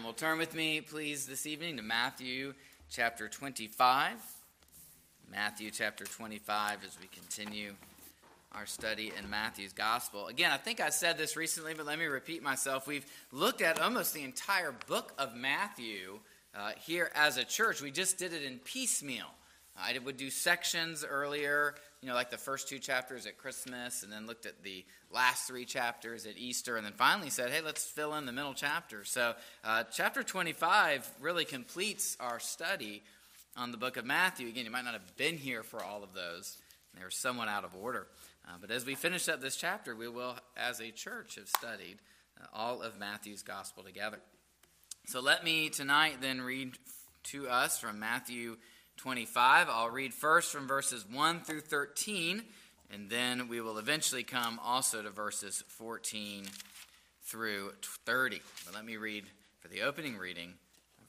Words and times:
Amen. 0.00 0.06
Well, 0.06 0.14
turn 0.14 0.38
with 0.38 0.54
me, 0.54 0.80
please, 0.80 1.26
this 1.26 1.44
evening 1.44 1.76
to 1.76 1.82
Matthew 1.82 2.54
chapter 2.88 3.28
25. 3.28 4.12
Matthew 5.30 5.70
chapter 5.70 6.04
25 6.04 6.78
as 6.86 6.96
we 6.98 7.06
continue 7.08 7.74
our 8.52 8.64
study 8.64 9.12
in 9.18 9.28
Matthew's 9.28 9.74
gospel. 9.74 10.28
Again, 10.28 10.52
I 10.52 10.56
think 10.56 10.80
I 10.80 10.88
said 10.88 11.18
this 11.18 11.36
recently, 11.36 11.74
but 11.74 11.84
let 11.84 11.98
me 11.98 12.06
repeat 12.06 12.42
myself. 12.42 12.86
We've 12.86 13.04
looked 13.30 13.60
at 13.60 13.78
almost 13.78 14.14
the 14.14 14.22
entire 14.22 14.72
book 14.86 15.12
of 15.18 15.36
Matthew 15.36 16.20
uh, 16.54 16.70
here 16.80 17.10
as 17.14 17.36
a 17.36 17.44
church. 17.44 17.82
We 17.82 17.90
just 17.90 18.16
did 18.16 18.32
it 18.32 18.42
in 18.42 18.58
piecemeal. 18.58 19.26
I 19.76 19.98
would 20.02 20.16
do 20.16 20.30
sections 20.30 21.04
earlier, 21.08 21.74
you 22.02 22.08
know, 22.08 22.14
like 22.14 22.30
the 22.30 22.38
first 22.38 22.68
two 22.68 22.78
chapters 22.78 23.26
at 23.26 23.36
Christmas, 23.36 24.02
and 24.02 24.12
then 24.12 24.26
looked 24.26 24.46
at 24.46 24.62
the 24.62 24.84
last 25.10 25.46
three 25.46 25.66
chapters 25.66 26.24
at 26.24 26.38
Easter, 26.38 26.76
and 26.76 26.86
then 26.86 26.94
finally 26.94 27.28
said, 27.28 27.50
hey, 27.50 27.60
let's 27.60 27.84
fill 27.84 28.14
in 28.14 28.24
the 28.24 28.32
middle 28.32 28.54
chapter. 28.54 29.04
So, 29.04 29.34
uh, 29.64 29.84
chapter 29.92 30.22
25 30.22 31.08
really 31.20 31.44
completes 31.44 32.16
our 32.18 32.40
study 32.40 33.02
on 33.56 33.70
the 33.70 33.76
book 33.76 33.96
of 33.98 34.06
Matthew. 34.06 34.48
Again, 34.48 34.64
you 34.64 34.70
might 34.70 34.84
not 34.84 34.94
have 34.94 35.16
been 35.16 35.36
here 35.36 35.62
for 35.62 35.82
all 35.82 36.02
of 36.02 36.14
those, 36.14 36.56
they 36.96 37.04
were 37.04 37.10
somewhat 37.10 37.48
out 37.48 37.64
of 37.64 37.74
order. 37.74 38.06
Uh, 38.48 38.52
but 38.60 38.70
as 38.70 38.84
we 38.84 38.94
finish 38.94 39.28
up 39.28 39.40
this 39.40 39.56
chapter, 39.56 39.94
we 39.94 40.08
will, 40.08 40.36
as 40.56 40.80
a 40.80 40.90
church, 40.90 41.36
have 41.36 41.48
studied 41.48 41.98
uh, 42.40 42.46
all 42.52 42.82
of 42.82 42.98
Matthew's 42.98 43.42
gospel 43.42 43.82
together. 43.82 44.18
So 45.06 45.20
let 45.20 45.44
me 45.44 45.68
tonight 45.68 46.16
then 46.20 46.40
read 46.40 46.78
to 47.24 47.48
us 47.48 47.78
from 47.78 48.00
Matthew 48.00 48.56
25. 49.00 49.68
I'll 49.70 49.88
read 49.88 50.12
first 50.12 50.52
from 50.52 50.68
verses 50.68 51.06
1 51.10 51.40
through 51.40 51.62
13, 51.62 52.42
and 52.92 53.08
then 53.08 53.48
we 53.48 53.62
will 53.62 53.78
eventually 53.78 54.22
come 54.22 54.60
also 54.62 55.02
to 55.02 55.08
verses 55.08 55.64
14 55.68 56.44
through 57.24 57.72
30. 58.04 58.42
But 58.66 58.74
let 58.74 58.84
me 58.84 58.98
read 58.98 59.24
for 59.60 59.68
the 59.68 59.80
opening 59.80 60.18
reading 60.18 60.52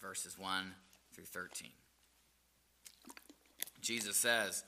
verses 0.01 0.39
1 0.39 0.73
through 1.13 1.25
13. 1.25 1.67
Jesus 3.81 4.15
says, 4.15 4.63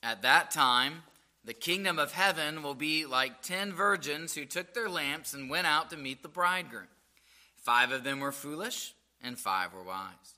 At 0.00 0.22
that 0.22 0.52
time, 0.52 1.02
the 1.44 1.54
kingdom 1.54 1.98
of 1.98 2.12
heaven 2.12 2.62
will 2.62 2.74
be 2.74 3.06
like 3.06 3.42
ten 3.42 3.72
virgins 3.72 4.34
who 4.34 4.44
took 4.44 4.72
their 4.72 4.88
lamps 4.88 5.34
and 5.34 5.50
went 5.50 5.66
out 5.66 5.90
to 5.90 5.96
meet 5.96 6.22
the 6.22 6.28
bridegroom. 6.28 6.86
Five 7.56 7.90
of 7.90 8.04
them 8.04 8.20
were 8.20 8.30
foolish, 8.30 8.94
and 9.20 9.36
five 9.36 9.72
were 9.72 9.82
wise. 9.82 10.37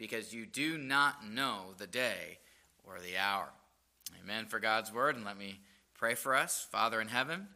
because 0.00 0.32
you 0.32 0.46
do 0.46 0.78
not 0.78 1.28
know 1.28 1.74
the 1.76 1.86
day 1.86 2.38
or 2.84 2.98
the 3.00 3.18
hour. 3.18 3.50
Amen 4.24 4.46
for 4.46 4.58
God's 4.58 4.90
word, 4.90 5.14
and 5.14 5.26
let 5.26 5.36
me 5.36 5.60
pray 5.94 6.14
for 6.14 6.34
us. 6.34 6.66
Father 6.72 7.02
in 7.02 7.08
heaven, 7.08 7.48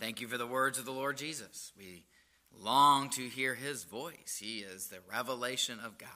thank 0.00 0.22
you 0.22 0.26
for 0.26 0.38
the 0.38 0.46
words 0.46 0.78
of 0.78 0.86
the 0.86 0.90
Lord 0.90 1.18
Jesus. 1.18 1.70
We 1.76 2.06
long 2.58 3.10
to 3.10 3.28
hear 3.28 3.54
his 3.54 3.84
voice. 3.84 4.38
He 4.40 4.60
is 4.60 4.86
the 4.86 5.00
revelation 5.12 5.80
of 5.84 5.98
God. 5.98 6.08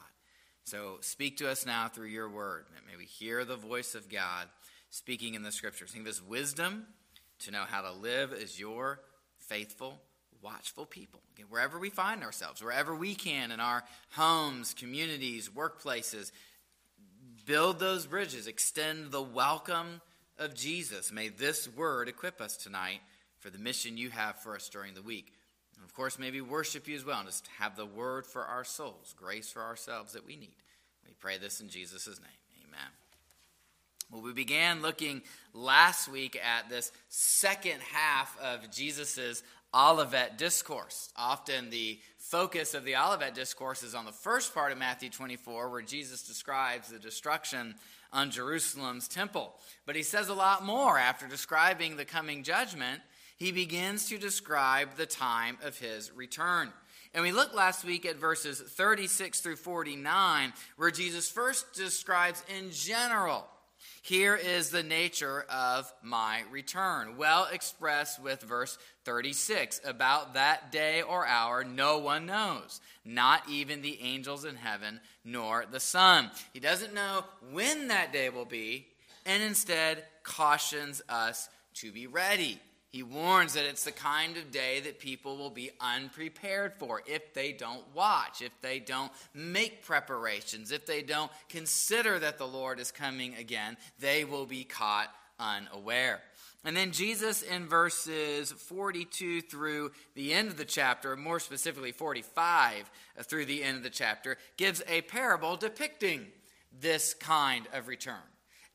So 0.65 0.97
speak 1.03 1.37
to 1.39 1.51
us 1.51 1.67
now 1.67 1.89
through 1.89 2.07
your 2.07 2.31
word. 2.31 2.65
May 2.91 2.97
we 2.97 3.05
hear 3.05 3.45
the 3.45 3.57
voice 3.57 3.95
of 3.95 4.09
God 4.09 4.47
speaking 4.89 5.35
in 5.35 5.43
the 5.43 5.53
scriptures. 5.53 5.93
Give 5.93 6.07
us 6.07 6.23
wisdom 6.23 6.87
to 7.41 7.51
know 7.51 7.65
how 7.69 7.83
to 7.83 7.93
live 7.93 8.33
as 8.33 8.59
your 8.59 9.01
faithful 9.39 10.01
watchful 10.43 10.87
people. 10.87 11.21
wherever 11.49 11.79
we 11.79 11.91
find 11.91 12.23
ourselves, 12.23 12.63
wherever 12.63 12.95
we 12.95 13.15
can 13.15 13.51
in 13.51 13.61
our 13.61 13.85
homes, 14.13 14.75
communities, 14.75 15.49
workplaces, 15.49 16.33
build 17.47 17.79
those 17.79 18.07
bridges, 18.07 18.47
extend 18.47 19.11
the 19.11 19.23
welcome 19.23 20.01
of 20.39 20.55
Jesus. 20.55 21.13
May 21.13 21.29
this 21.29 21.69
word 21.69 22.09
equip 22.09 22.41
us 22.41 22.57
tonight 22.57 23.01
for 23.39 23.51
the 23.51 23.59
mission 23.59 23.97
you 23.97 24.11
have 24.11 24.37
for 24.37 24.55
us 24.55 24.69
during 24.69 24.95
the 24.95 25.03
week. 25.03 25.33
And 25.77 25.85
of 25.85 25.95
course, 25.95 26.19
maybe 26.19 26.41
worship 26.41 26.89
you 26.89 26.97
as 26.97 27.05
well, 27.05 27.19
and 27.19 27.29
just 27.29 27.49
have 27.59 27.77
the 27.77 27.87
word 27.87 28.27
for 28.27 28.43
our 28.43 28.65
souls, 28.65 29.15
grace 29.17 29.51
for 29.51 29.63
ourselves 29.63 30.13
that 30.13 30.27
we 30.27 30.37
need. 30.37 30.57
We 31.07 31.13
pray 31.15 31.39
this 31.39 31.61
in 31.61 31.69
Jesus' 31.69 32.07
name. 32.07 32.67
Amen. 32.69 32.91
Well, 34.11 34.23
we 34.23 34.33
began 34.33 34.83
looking 34.83 35.23
last 35.53 36.09
week 36.09 36.37
at 36.37 36.69
this 36.69 36.93
second 37.09 37.81
half 37.93 38.39
of 38.41 38.71
Jesus' 38.71 39.43
Olivet 39.75 40.39
Discourse. 40.39 41.11
Often 41.17 41.71
the 41.71 41.99
focus 42.17 42.75
of 42.75 42.85
the 42.85 42.97
Olivet 42.97 43.35
Discourse 43.35 43.83
is 43.83 43.95
on 43.95 44.05
the 44.05 44.13
first 44.13 44.55
part 44.55 44.73
of 44.73 44.79
Matthew 44.79 45.11
24, 45.11 45.71
where 45.71 45.83
Jesus 45.83 46.23
describes 46.23 46.89
the 46.89 46.99
destruction 46.99 47.75
on 48.13 48.31
Jerusalem's 48.31 49.09
temple. 49.09 49.55
But 49.87 49.97
he 49.97 50.03
says 50.03 50.29
a 50.29 50.35
lot 50.35 50.65
more 50.65 50.99
after 50.99 51.27
describing 51.27 51.97
the 51.97 52.05
coming 52.05 52.43
judgment. 52.43 53.03
He 53.37 53.53
begins 53.53 54.09
to 54.09 54.19
describe 54.19 54.97
the 54.97 55.07
time 55.07 55.59
of 55.63 55.79
his 55.79 56.13
return. 56.13 56.73
And 57.15 57.23
we 57.23 57.33
looked 57.33 57.55
last 57.55 57.85
week 57.85 58.05
at 58.05 58.17
verses 58.17 58.61
36 58.61 59.41
through 59.41 59.57
49, 59.57 60.53
where 60.77 60.91
Jesus 60.91 61.31
first 61.31 61.73
describes 61.75 62.43
in 62.59 62.71
general 62.71 63.47
here 64.09 64.35
is 64.35 64.71
the 64.71 64.83
nature 64.83 65.45
of 65.51 65.93
my 66.03 66.43
return, 66.51 67.19
well 67.19 67.47
expressed 67.53 68.23
with 68.23 68.41
verse 68.41 68.79
36. 69.05 69.83
About 69.85 70.33
that 70.33 70.73
day 70.73 71.03
or 71.03 71.27
hour, 71.27 71.63
no 71.63 71.99
one 71.99 72.25
knows, 72.25 72.81
not 73.05 73.43
even 73.51 73.83
the 73.83 74.01
angels 74.01 74.47
in 74.47 74.57
heaven, 74.57 75.01
nor 75.25 75.67
the 75.71 75.79
Son. 75.79 76.31
He 76.55 76.61
doesn't 76.61 76.95
know 76.95 77.23
when 77.53 77.89
that 77.89 78.11
day 78.13 78.31
will 78.31 78.47
be, 78.47 78.87
and 79.27 79.43
instead 79.43 80.03
cautions 80.23 81.03
us 81.11 81.51
to 81.75 81.93
be 81.93 82.07
ready. 82.07 82.59
He 82.91 83.03
warns 83.03 83.53
that 83.53 83.65
it's 83.65 83.85
the 83.85 83.93
kind 83.93 84.39
of 84.39 84.51
day 84.51 84.81
that 84.81 84.99
people 84.99 85.37
will 85.37 85.51
be 85.51 85.71
unprepared 85.79 86.73
for 86.79 87.03
if 87.07 87.35
they 87.35 87.53
don't 87.53 87.85
watch, 87.95 88.41
if 88.41 88.53
they 88.63 88.79
don't 88.79 89.13
make 89.35 89.85
preparations, 89.85 90.73
if 90.73 90.87
they 90.87 91.03
don't 91.03 91.31
consider 91.51 92.19
that 92.19 92.39
the 92.39 92.47
Lord 92.47 92.81
is 92.81 92.91
coming 92.91 93.35
again, 93.35 93.77
they 93.99 94.25
will 94.25 94.47
be 94.47 94.65
caught 94.65 95.09
unaware. 95.39 96.23
And 96.65 96.77
then 96.77 96.91
Jesus, 96.91 97.43
in 97.43 97.67
verses 97.67 98.53
42 98.53 99.43
through 99.43 99.93
the 100.15 100.33
end 100.33 100.49
of 100.49 100.57
the 100.57 100.65
chapter, 100.65 101.15
more 101.15 101.41
specifically 101.41 101.93
45 101.93 102.91
uh, 103.19 103.23
through 103.23 103.45
the 103.45 103.63
end 103.63 103.77
of 103.77 103.83
the 103.83 103.91
chapter, 103.91 104.39
gives 104.57 104.83
a 104.89 105.03
parable 105.03 105.57
depicting 105.57 106.27
this 106.81 107.15
kind 107.15 107.69
of 107.73 107.87
return 107.87 108.17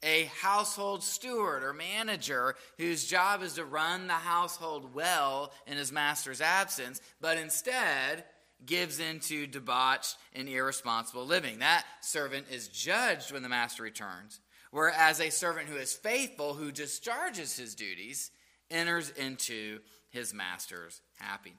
a 0.04 0.26
household 0.42 1.04
steward 1.04 1.64
or 1.64 1.74
manager 1.74 2.56
whose 2.78 3.06
job 3.06 3.42
is 3.42 3.54
to 3.54 3.66
run 3.66 4.08
the 4.08 4.14
household 4.14 4.94
well 4.94 5.52
in 5.66 5.78
his 5.78 5.92
master's 5.92 6.42
absence, 6.42 7.02
but 7.22 7.38
instead 7.38 8.26
gives 8.66 9.00
into 9.00 9.48
debauched 9.48 10.16
and 10.34 10.48
irresponsible 10.48 11.26
living. 11.26 11.60
That 11.60 11.86
servant 12.02 12.48
is 12.50 12.68
judged 12.68 13.32
when 13.32 13.44
the 13.44 13.50
master 13.50 13.84
returns, 13.84 14.40
whereas 14.72 15.20
a 15.20 15.30
servant 15.30 15.68
who 15.68 15.78
is 15.78 15.94
faithful, 15.94 16.54
who 16.54 16.72
discharges 16.72 17.58
his 17.58 17.76
duties, 17.76 18.32
enters 18.70 19.10
into 19.12 19.80
his 20.10 20.34
master's 20.34 21.02
happiness. 21.20 21.58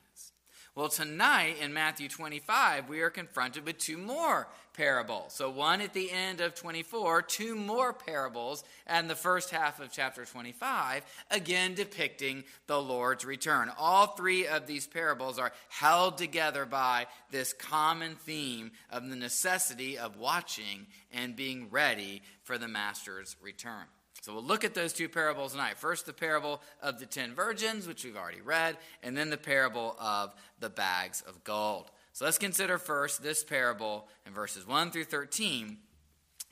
Well, 0.76 0.88
tonight 0.88 1.58
in 1.60 1.72
Matthew 1.72 2.08
25, 2.08 2.88
we 2.88 3.00
are 3.02 3.10
confronted 3.10 3.64
with 3.64 3.78
two 3.78 3.96
more 3.96 4.48
parables. 4.72 5.32
So, 5.32 5.48
one 5.48 5.80
at 5.80 5.94
the 5.94 6.10
end 6.10 6.40
of 6.40 6.56
24, 6.56 7.22
two 7.22 7.54
more 7.54 7.92
parables, 7.92 8.64
and 8.84 9.08
the 9.08 9.14
first 9.14 9.50
half 9.50 9.78
of 9.78 9.92
chapter 9.92 10.24
25, 10.24 11.04
again 11.30 11.74
depicting 11.74 12.42
the 12.66 12.82
Lord's 12.82 13.24
return. 13.24 13.70
All 13.78 14.08
three 14.08 14.48
of 14.48 14.66
these 14.66 14.88
parables 14.88 15.38
are 15.38 15.52
held 15.68 16.18
together 16.18 16.66
by 16.66 17.06
this 17.30 17.52
common 17.52 18.16
theme 18.16 18.72
of 18.90 19.08
the 19.08 19.14
necessity 19.14 19.96
of 19.96 20.16
watching 20.16 20.88
and 21.12 21.36
being 21.36 21.68
ready 21.70 22.20
for 22.42 22.58
the 22.58 22.66
Master's 22.66 23.36
return. 23.40 23.84
So 24.24 24.32
we'll 24.32 24.42
look 24.42 24.64
at 24.64 24.72
those 24.72 24.94
two 24.94 25.10
parables 25.10 25.52
tonight. 25.52 25.76
First, 25.76 26.06
the 26.06 26.14
parable 26.14 26.62
of 26.82 26.98
the 26.98 27.04
ten 27.04 27.34
virgins, 27.34 27.86
which 27.86 28.04
we've 28.04 28.16
already 28.16 28.40
read, 28.40 28.78
and 29.02 29.14
then 29.14 29.28
the 29.28 29.36
parable 29.36 29.96
of 30.00 30.34
the 30.60 30.70
bags 30.70 31.22
of 31.28 31.44
gold. 31.44 31.90
So 32.14 32.24
let's 32.24 32.38
consider 32.38 32.78
first 32.78 33.22
this 33.22 33.44
parable 33.44 34.08
in 34.26 34.32
verses 34.32 34.66
1 34.66 34.92
through 34.92 35.04
13 35.04 35.76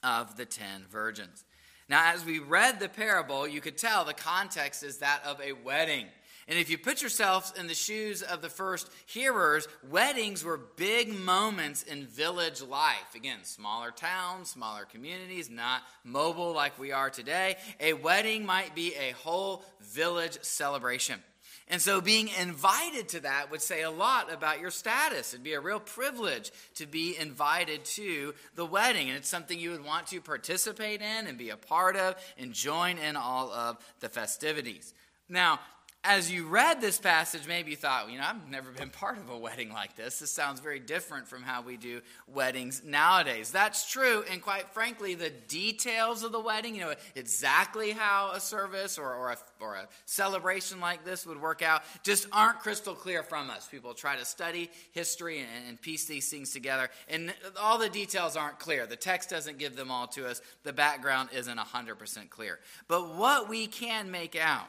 of 0.02 0.36
the 0.36 0.44
ten 0.44 0.84
virgins. 0.90 1.46
Now, 1.88 2.12
as 2.12 2.26
we 2.26 2.40
read 2.40 2.78
the 2.78 2.90
parable, 2.90 3.48
you 3.48 3.62
could 3.62 3.78
tell 3.78 4.04
the 4.04 4.12
context 4.12 4.82
is 4.82 4.98
that 4.98 5.22
of 5.24 5.40
a 5.40 5.54
wedding. 5.54 6.08
And 6.48 6.58
if 6.58 6.68
you 6.68 6.76
put 6.76 7.00
yourselves 7.00 7.52
in 7.58 7.68
the 7.68 7.74
shoes 7.74 8.22
of 8.22 8.42
the 8.42 8.48
first 8.48 8.90
hearers, 9.06 9.68
weddings 9.88 10.44
were 10.44 10.58
big 10.76 11.12
moments 11.12 11.82
in 11.84 12.06
village 12.06 12.60
life. 12.60 13.14
Again, 13.14 13.38
smaller 13.44 13.90
towns, 13.90 14.50
smaller 14.50 14.84
communities, 14.84 15.48
not 15.48 15.82
mobile 16.04 16.52
like 16.52 16.78
we 16.78 16.92
are 16.92 17.10
today. 17.10 17.56
A 17.80 17.92
wedding 17.92 18.44
might 18.44 18.74
be 18.74 18.94
a 18.94 19.12
whole 19.12 19.64
village 19.80 20.38
celebration. 20.42 21.20
And 21.68 21.80
so 21.80 22.00
being 22.00 22.28
invited 22.40 23.08
to 23.10 23.20
that 23.20 23.50
would 23.50 23.62
say 23.62 23.82
a 23.82 23.90
lot 23.90 24.32
about 24.32 24.60
your 24.60 24.70
status. 24.70 25.32
It'd 25.32 25.44
be 25.44 25.54
a 25.54 25.60
real 25.60 25.80
privilege 25.80 26.50
to 26.74 26.86
be 26.86 27.16
invited 27.16 27.84
to 27.84 28.34
the 28.56 28.66
wedding. 28.66 29.08
And 29.08 29.16
it's 29.16 29.28
something 29.28 29.58
you 29.58 29.70
would 29.70 29.84
want 29.84 30.08
to 30.08 30.20
participate 30.20 31.00
in 31.00 31.26
and 31.26 31.38
be 31.38 31.50
a 31.50 31.56
part 31.56 31.96
of 31.96 32.16
and 32.36 32.52
join 32.52 32.98
in 32.98 33.16
all 33.16 33.50
of 33.52 33.78
the 34.00 34.08
festivities. 34.08 34.92
Now, 35.28 35.60
as 36.04 36.32
you 36.32 36.48
read 36.48 36.80
this 36.80 36.98
passage, 36.98 37.46
maybe 37.46 37.70
you 37.70 37.76
thought, 37.76 38.10
you 38.10 38.18
know, 38.18 38.24
I've 38.24 38.50
never 38.50 38.72
been 38.72 38.90
part 38.90 39.18
of 39.18 39.30
a 39.30 39.38
wedding 39.38 39.72
like 39.72 39.94
this. 39.94 40.18
This 40.18 40.32
sounds 40.32 40.58
very 40.58 40.80
different 40.80 41.28
from 41.28 41.42
how 41.42 41.62
we 41.62 41.76
do 41.76 42.00
weddings 42.26 42.82
nowadays. 42.84 43.52
That's 43.52 43.88
true. 43.88 44.24
And 44.28 44.42
quite 44.42 44.68
frankly, 44.70 45.14
the 45.14 45.30
details 45.30 46.24
of 46.24 46.32
the 46.32 46.40
wedding, 46.40 46.74
you 46.74 46.80
know, 46.80 46.94
exactly 47.14 47.92
how 47.92 48.32
a 48.34 48.40
service 48.40 48.98
or, 48.98 49.14
or, 49.14 49.30
a, 49.30 49.36
or 49.60 49.76
a 49.76 49.86
celebration 50.04 50.80
like 50.80 51.04
this 51.04 51.24
would 51.24 51.40
work 51.40 51.62
out, 51.62 51.82
just 52.02 52.26
aren't 52.32 52.58
crystal 52.58 52.94
clear 52.94 53.22
from 53.22 53.48
us. 53.48 53.68
People 53.68 53.94
try 53.94 54.16
to 54.16 54.24
study 54.24 54.70
history 54.90 55.38
and, 55.38 55.68
and 55.68 55.80
piece 55.80 56.06
these 56.06 56.28
things 56.28 56.52
together, 56.52 56.90
and 57.08 57.32
all 57.60 57.78
the 57.78 57.88
details 57.88 58.36
aren't 58.36 58.58
clear. 58.58 58.86
The 58.86 58.96
text 58.96 59.30
doesn't 59.30 59.58
give 59.58 59.76
them 59.76 59.92
all 59.92 60.08
to 60.08 60.26
us, 60.28 60.42
the 60.64 60.72
background 60.72 61.28
isn't 61.32 61.58
100% 61.58 62.28
clear. 62.28 62.58
But 62.88 63.14
what 63.14 63.48
we 63.48 63.68
can 63.68 64.10
make 64.10 64.34
out, 64.34 64.66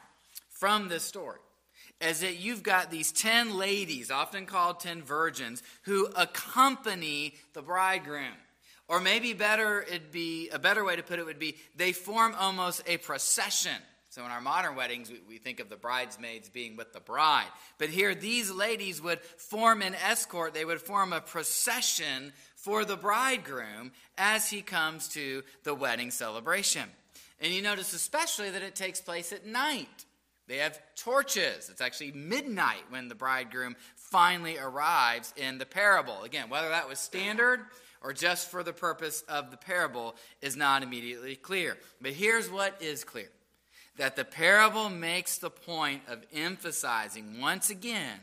from 0.64 0.88
this 0.88 1.04
story 1.04 1.40
is 2.00 2.22
that 2.22 2.40
you've 2.40 2.64
got 2.64 2.90
these 2.90 3.12
10 3.12 3.58
ladies, 3.58 4.10
often 4.10 4.46
called 4.46 4.80
10 4.80 5.02
virgins, 5.02 5.62
who 5.82 6.08
accompany 6.16 7.34
the 7.52 7.62
bridegroom. 7.62 8.32
Or 8.88 9.02
maybe 9.02 9.34
better, 9.34 9.82
it'd 9.82 10.14
be 10.14 10.48
a 10.52 10.60
better 10.60 10.86
way 10.86 10.96
to 10.96 11.04
put 11.04 11.20
it 11.20 11.26
would 11.26 11.38
be 11.38 11.58
they 11.76 11.92
form 11.92 12.34
almost 12.40 12.82
a 12.88 12.96
procession. 12.96 13.76
So 14.08 14.24
in 14.24 14.32
our 14.32 14.40
modern 14.40 14.78
weddings, 14.78 15.12
we, 15.12 15.20
we 15.28 15.38
think 15.38 15.60
of 15.60 15.68
the 15.68 15.76
bridesmaids 15.76 16.48
being 16.48 16.78
with 16.78 16.94
the 16.94 17.02
bride. 17.02 17.52
But 17.78 17.90
here, 17.90 18.16
these 18.16 18.50
ladies 18.50 19.02
would 19.02 19.20
form 19.22 19.82
an 19.82 19.96
escort, 19.96 20.54
they 20.54 20.64
would 20.64 20.82
form 20.82 21.12
a 21.12 21.20
procession 21.20 22.32
for 22.56 22.86
the 22.86 22.96
bridegroom 22.96 23.92
as 24.18 24.50
he 24.50 24.62
comes 24.62 25.10
to 25.10 25.44
the 25.66 25.76
wedding 25.76 26.10
celebration. 26.10 26.88
And 27.42 27.52
you 27.52 27.62
notice 27.62 27.92
especially 27.92 28.50
that 28.52 28.62
it 28.62 28.76
takes 28.76 29.02
place 29.02 29.34
at 29.34 29.46
night. 29.46 30.06
They 30.48 30.58
have 30.58 30.80
torches. 30.96 31.70
It's 31.70 31.82
actually 31.82 32.12
midnight 32.12 32.84
when 32.90 33.08
the 33.08 33.16
bridegroom 33.16 33.76
finally 33.96 34.58
arrives 34.58 35.34
in 35.38 35.58
the 35.58 35.66
parable. 35.66 36.24
Again, 36.24 36.50
whether 36.50 36.70
that 36.70 36.90
was 36.90 37.00
standard 37.00 37.62
or 38.02 38.14
just 38.14 38.52
for 38.52 38.64
the 38.64 38.74
purpose 38.74 39.24
of 39.30 39.52
the 39.52 39.58
parable 39.58 40.16
is 40.42 40.58
not 40.58 40.84
immediately 40.84 41.36
clear. 41.36 41.78
But 42.02 42.12
here's 42.12 42.50
what 42.50 42.82
is 42.82 43.04
clear 43.04 43.30
that 43.98 44.16
the 44.16 44.26
parable 44.26 44.90
makes 44.90 45.38
the 45.38 45.52
point 45.52 46.02
of 46.08 46.26
emphasizing 46.34 47.40
once 47.40 47.70
again 47.70 48.20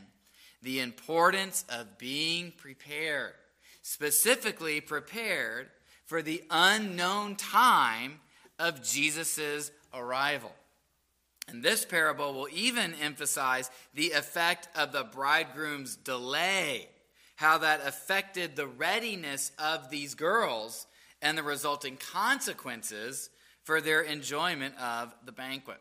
the 0.63 0.81
importance 0.81 1.65
of 1.69 1.97
being 1.97 2.53
prepared, 2.57 3.33
specifically 3.83 4.81
prepared 4.81 5.69
for 6.05 6.23
the 6.23 6.43
unknown 6.51 7.37
time 7.37 8.21
of 8.59 8.83
Jesus' 8.83 9.71
arrival. 9.95 10.53
And 11.51 11.63
this 11.63 11.85
parable 11.85 12.33
will 12.33 12.49
even 12.53 12.95
emphasize 12.95 13.71
the 13.95 14.13
effect 14.13 14.69
of 14.77 14.93
the 14.93 15.05
bridegroom's 15.05 15.97
delay, 15.97 16.89
how 17.37 17.59
that 17.59 17.81
affected 17.87 18.57
the 18.57 18.67
readiness 18.67 19.53
of 19.59 19.91
these 19.91 20.15
girls 20.15 20.87
and 21.23 21.37
the 21.37 21.43
resulting 21.43 21.97
consequences 21.97 23.31
for 23.65 23.81
their 23.81 24.01
enjoyment 24.03 24.75
of 24.81 25.15
the 25.25 25.33
banquet. 25.33 25.81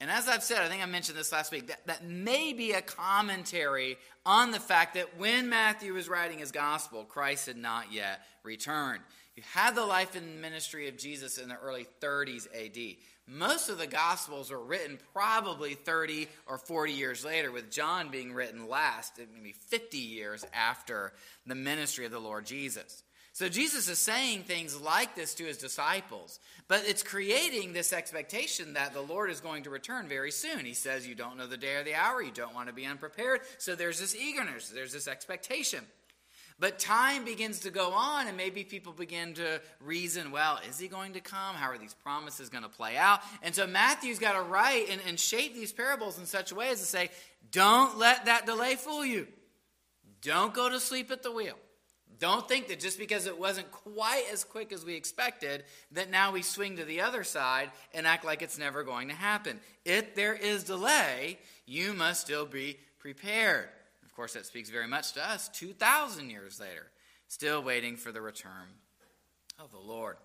And 0.00 0.10
as 0.10 0.28
I've 0.28 0.42
said, 0.42 0.62
I 0.62 0.68
think 0.68 0.82
I 0.82 0.86
mentioned 0.86 1.16
this 1.16 1.30
last 1.30 1.52
week, 1.52 1.68
that, 1.68 1.86
that 1.86 2.04
may 2.04 2.52
be 2.52 2.72
a 2.72 2.82
commentary 2.82 3.98
on 4.26 4.50
the 4.50 4.58
fact 4.58 4.94
that 4.94 5.16
when 5.16 5.48
Matthew 5.48 5.94
was 5.94 6.08
writing 6.08 6.38
his 6.38 6.50
gospel, 6.50 7.04
Christ 7.04 7.46
had 7.46 7.56
not 7.56 7.92
yet 7.92 8.20
returned. 8.42 9.02
You 9.36 9.44
had 9.52 9.76
the 9.76 9.86
life 9.86 10.16
and 10.16 10.42
ministry 10.42 10.88
of 10.88 10.98
Jesus 10.98 11.38
in 11.38 11.48
the 11.48 11.56
early 11.56 11.86
30s 12.00 12.48
AD. 12.52 12.96
Most 13.26 13.68
of 13.68 13.78
the 13.78 13.86
Gospels 13.86 14.50
were 14.50 14.62
written 14.62 14.98
probably 15.12 15.74
30 15.74 16.28
or 16.46 16.58
40 16.58 16.92
years 16.92 17.24
later, 17.24 17.52
with 17.52 17.70
John 17.70 18.10
being 18.10 18.32
written 18.32 18.68
last, 18.68 19.18
maybe 19.34 19.52
50 19.52 19.96
years 19.96 20.44
after 20.52 21.12
the 21.46 21.54
ministry 21.54 22.04
of 22.04 22.10
the 22.10 22.18
Lord 22.18 22.46
Jesus. 22.46 23.04
So 23.34 23.48
Jesus 23.48 23.88
is 23.88 23.98
saying 23.98 24.42
things 24.42 24.78
like 24.78 25.14
this 25.14 25.34
to 25.36 25.44
his 25.44 25.56
disciples, 25.56 26.38
but 26.68 26.82
it's 26.86 27.02
creating 27.02 27.72
this 27.72 27.94
expectation 27.94 28.74
that 28.74 28.92
the 28.92 29.00
Lord 29.00 29.30
is 29.30 29.40
going 29.40 29.62
to 29.62 29.70
return 29.70 30.06
very 30.06 30.30
soon. 30.30 30.66
He 30.66 30.74
says, 30.74 31.06
You 31.06 31.14
don't 31.14 31.38
know 31.38 31.46
the 31.46 31.56
day 31.56 31.76
or 31.76 31.82
the 31.82 31.94
hour, 31.94 32.20
you 32.20 32.30
don't 32.30 32.54
want 32.54 32.68
to 32.68 32.74
be 32.74 32.84
unprepared. 32.84 33.40
So 33.56 33.74
there's 33.74 34.00
this 34.00 34.14
eagerness, 34.14 34.68
there's 34.68 34.92
this 34.92 35.08
expectation. 35.08 35.84
But 36.62 36.78
time 36.78 37.24
begins 37.24 37.58
to 37.62 37.70
go 37.70 37.90
on, 37.90 38.28
and 38.28 38.36
maybe 38.36 38.62
people 38.62 38.92
begin 38.92 39.34
to 39.34 39.60
reason, 39.80 40.30
well, 40.30 40.60
is 40.68 40.78
he 40.78 40.86
going 40.86 41.14
to 41.14 41.20
come? 41.20 41.56
How 41.56 41.68
are 41.68 41.76
these 41.76 41.92
promises 41.92 42.50
going 42.50 42.62
to 42.62 42.68
play 42.68 42.96
out? 42.96 43.18
And 43.42 43.52
so 43.52 43.66
Matthew's 43.66 44.20
got 44.20 44.34
to 44.34 44.42
write 44.42 44.86
and, 44.88 45.00
and 45.08 45.18
shape 45.18 45.56
these 45.56 45.72
parables 45.72 46.20
in 46.20 46.24
such 46.24 46.52
a 46.52 46.54
way 46.54 46.68
as 46.68 46.78
to 46.78 46.86
say, 46.86 47.10
don't 47.50 47.98
let 47.98 48.26
that 48.26 48.46
delay 48.46 48.76
fool 48.76 49.04
you. 49.04 49.26
Don't 50.20 50.54
go 50.54 50.68
to 50.68 50.78
sleep 50.78 51.10
at 51.10 51.24
the 51.24 51.32
wheel. 51.32 51.56
Don't 52.20 52.46
think 52.48 52.68
that 52.68 52.78
just 52.78 52.96
because 52.96 53.26
it 53.26 53.40
wasn't 53.40 53.68
quite 53.72 54.26
as 54.32 54.44
quick 54.44 54.72
as 54.72 54.84
we 54.84 54.94
expected, 54.94 55.64
that 55.90 56.12
now 56.12 56.30
we 56.30 56.42
swing 56.42 56.76
to 56.76 56.84
the 56.84 57.00
other 57.00 57.24
side 57.24 57.72
and 57.92 58.06
act 58.06 58.24
like 58.24 58.40
it's 58.40 58.56
never 58.56 58.84
going 58.84 59.08
to 59.08 59.14
happen. 59.14 59.58
If 59.84 60.14
there 60.14 60.34
is 60.34 60.62
delay, 60.62 61.40
you 61.66 61.92
must 61.92 62.20
still 62.20 62.46
be 62.46 62.78
prepared. 63.00 63.68
Of 64.12 64.16
course, 64.16 64.34
that 64.34 64.44
speaks 64.44 64.68
very 64.68 64.86
much 64.86 65.14
to 65.14 65.26
us 65.26 65.48
2,000 65.48 66.28
years 66.28 66.60
later, 66.60 66.90
still 67.28 67.62
waiting 67.62 67.96
for 67.96 68.12
the 68.12 68.20
return 68.20 68.68
of 69.58 69.72
the 69.72 69.78
Lord. 69.78 70.18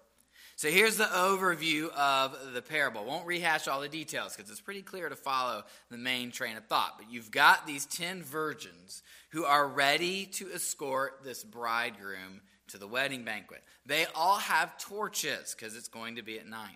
So 0.58 0.68
here's 0.68 0.98
the 0.98 1.06
overview 1.06 1.90
of 1.92 2.54
the 2.54 2.62
parable. 2.62 3.06
Won't 3.06 3.26
rehash 3.26 3.70
all 3.70 3.80
the 3.80 3.88
details 3.88 4.36
because 4.36 4.52
it's 4.52 4.60
pretty 4.60 4.82
clear 4.82 5.08
to 5.08 5.16
follow 5.16 5.64
the 5.90 5.98
main 5.98 6.32
train 6.32 6.58
of 6.58 6.66
thought. 6.66 6.96
But 6.98 7.10
you've 7.10 7.32
got 7.32 7.66
these 7.66 7.86
10 7.86 8.24
virgins 8.24 9.04
who 9.30 9.46
are 9.46 9.66
ready 9.66 10.26
to 10.34 10.52
escort 10.52 11.24
this 11.24 11.46
bridegroom 11.46 12.42
to 12.68 12.78
the 12.78 12.88
wedding 12.88 13.24
banquet. 13.24 13.64
They 13.86 14.06
all 14.14 14.40
have 14.40 14.78
torches 14.78 15.56
because 15.58 15.78
it's 15.78 15.88
going 15.88 16.18
to 16.18 16.24
be 16.24 16.38
at 16.40 16.46
night. 16.46 16.76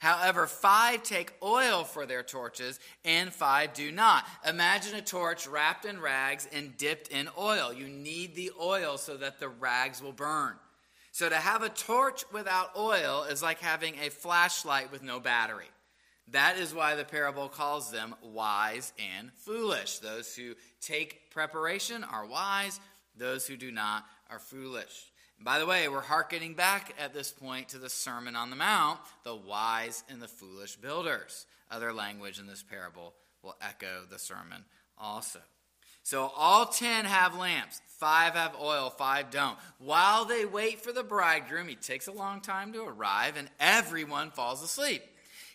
However, 0.00 0.46
five 0.46 1.02
take 1.02 1.34
oil 1.42 1.84
for 1.84 2.06
their 2.06 2.22
torches, 2.22 2.80
and 3.04 3.30
five 3.30 3.74
do 3.74 3.92
not. 3.92 4.26
Imagine 4.48 4.96
a 4.96 5.02
torch 5.02 5.46
wrapped 5.46 5.84
in 5.84 6.00
rags 6.00 6.48
and 6.50 6.74
dipped 6.78 7.08
in 7.08 7.28
oil. 7.38 7.70
You 7.70 7.86
need 7.86 8.34
the 8.34 8.50
oil 8.58 8.96
so 8.96 9.18
that 9.18 9.38
the 9.38 9.50
rags 9.50 10.02
will 10.02 10.14
burn. 10.14 10.54
So, 11.12 11.28
to 11.28 11.36
have 11.36 11.62
a 11.62 11.68
torch 11.68 12.24
without 12.32 12.70
oil 12.78 13.24
is 13.24 13.42
like 13.42 13.58
having 13.60 13.94
a 13.96 14.08
flashlight 14.08 14.90
with 14.90 15.02
no 15.02 15.20
battery. 15.20 15.68
That 16.28 16.56
is 16.56 16.72
why 16.72 16.94
the 16.94 17.04
parable 17.04 17.48
calls 17.48 17.90
them 17.90 18.14
wise 18.22 18.94
and 18.98 19.30
foolish. 19.34 19.98
Those 19.98 20.34
who 20.34 20.54
take 20.80 21.30
preparation 21.30 22.04
are 22.04 22.24
wise, 22.24 22.80
those 23.16 23.46
who 23.46 23.56
do 23.56 23.70
not 23.70 24.06
are 24.30 24.38
foolish. 24.38 25.09
By 25.42 25.58
the 25.58 25.66
way, 25.66 25.88
we're 25.88 26.02
hearkening 26.02 26.52
back 26.52 26.94
at 26.98 27.14
this 27.14 27.30
point 27.30 27.70
to 27.70 27.78
the 27.78 27.88
Sermon 27.88 28.36
on 28.36 28.50
the 28.50 28.56
Mount, 28.56 29.00
the 29.24 29.34
wise 29.34 30.04
and 30.10 30.20
the 30.20 30.28
foolish 30.28 30.76
builders. 30.76 31.46
Other 31.70 31.94
language 31.94 32.38
in 32.38 32.46
this 32.46 32.62
parable 32.62 33.14
will 33.42 33.56
echo 33.62 34.02
the 34.10 34.18
sermon 34.18 34.64
also. 34.98 35.38
So 36.02 36.30
all 36.36 36.66
ten 36.66 37.06
have 37.06 37.38
lamps. 37.38 37.80
Five 37.98 38.34
have 38.34 38.54
oil, 38.60 38.90
five 38.90 39.30
don't. 39.30 39.56
While 39.78 40.26
they 40.26 40.44
wait 40.44 40.82
for 40.82 40.92
the 40.92 41.02
bridegroom, 41.02 41.68
he 41.68 41.74
takes 41.74 42.06
a 42.06 42.12
long 42.12 42.40
time 42.40 42.72
to 42.74 42.82
arrive, 42.82 43.36
and 43.36 43.48
everyone 43.58 44.30
falls 44.30 44.62
asleep. 44.62 45.02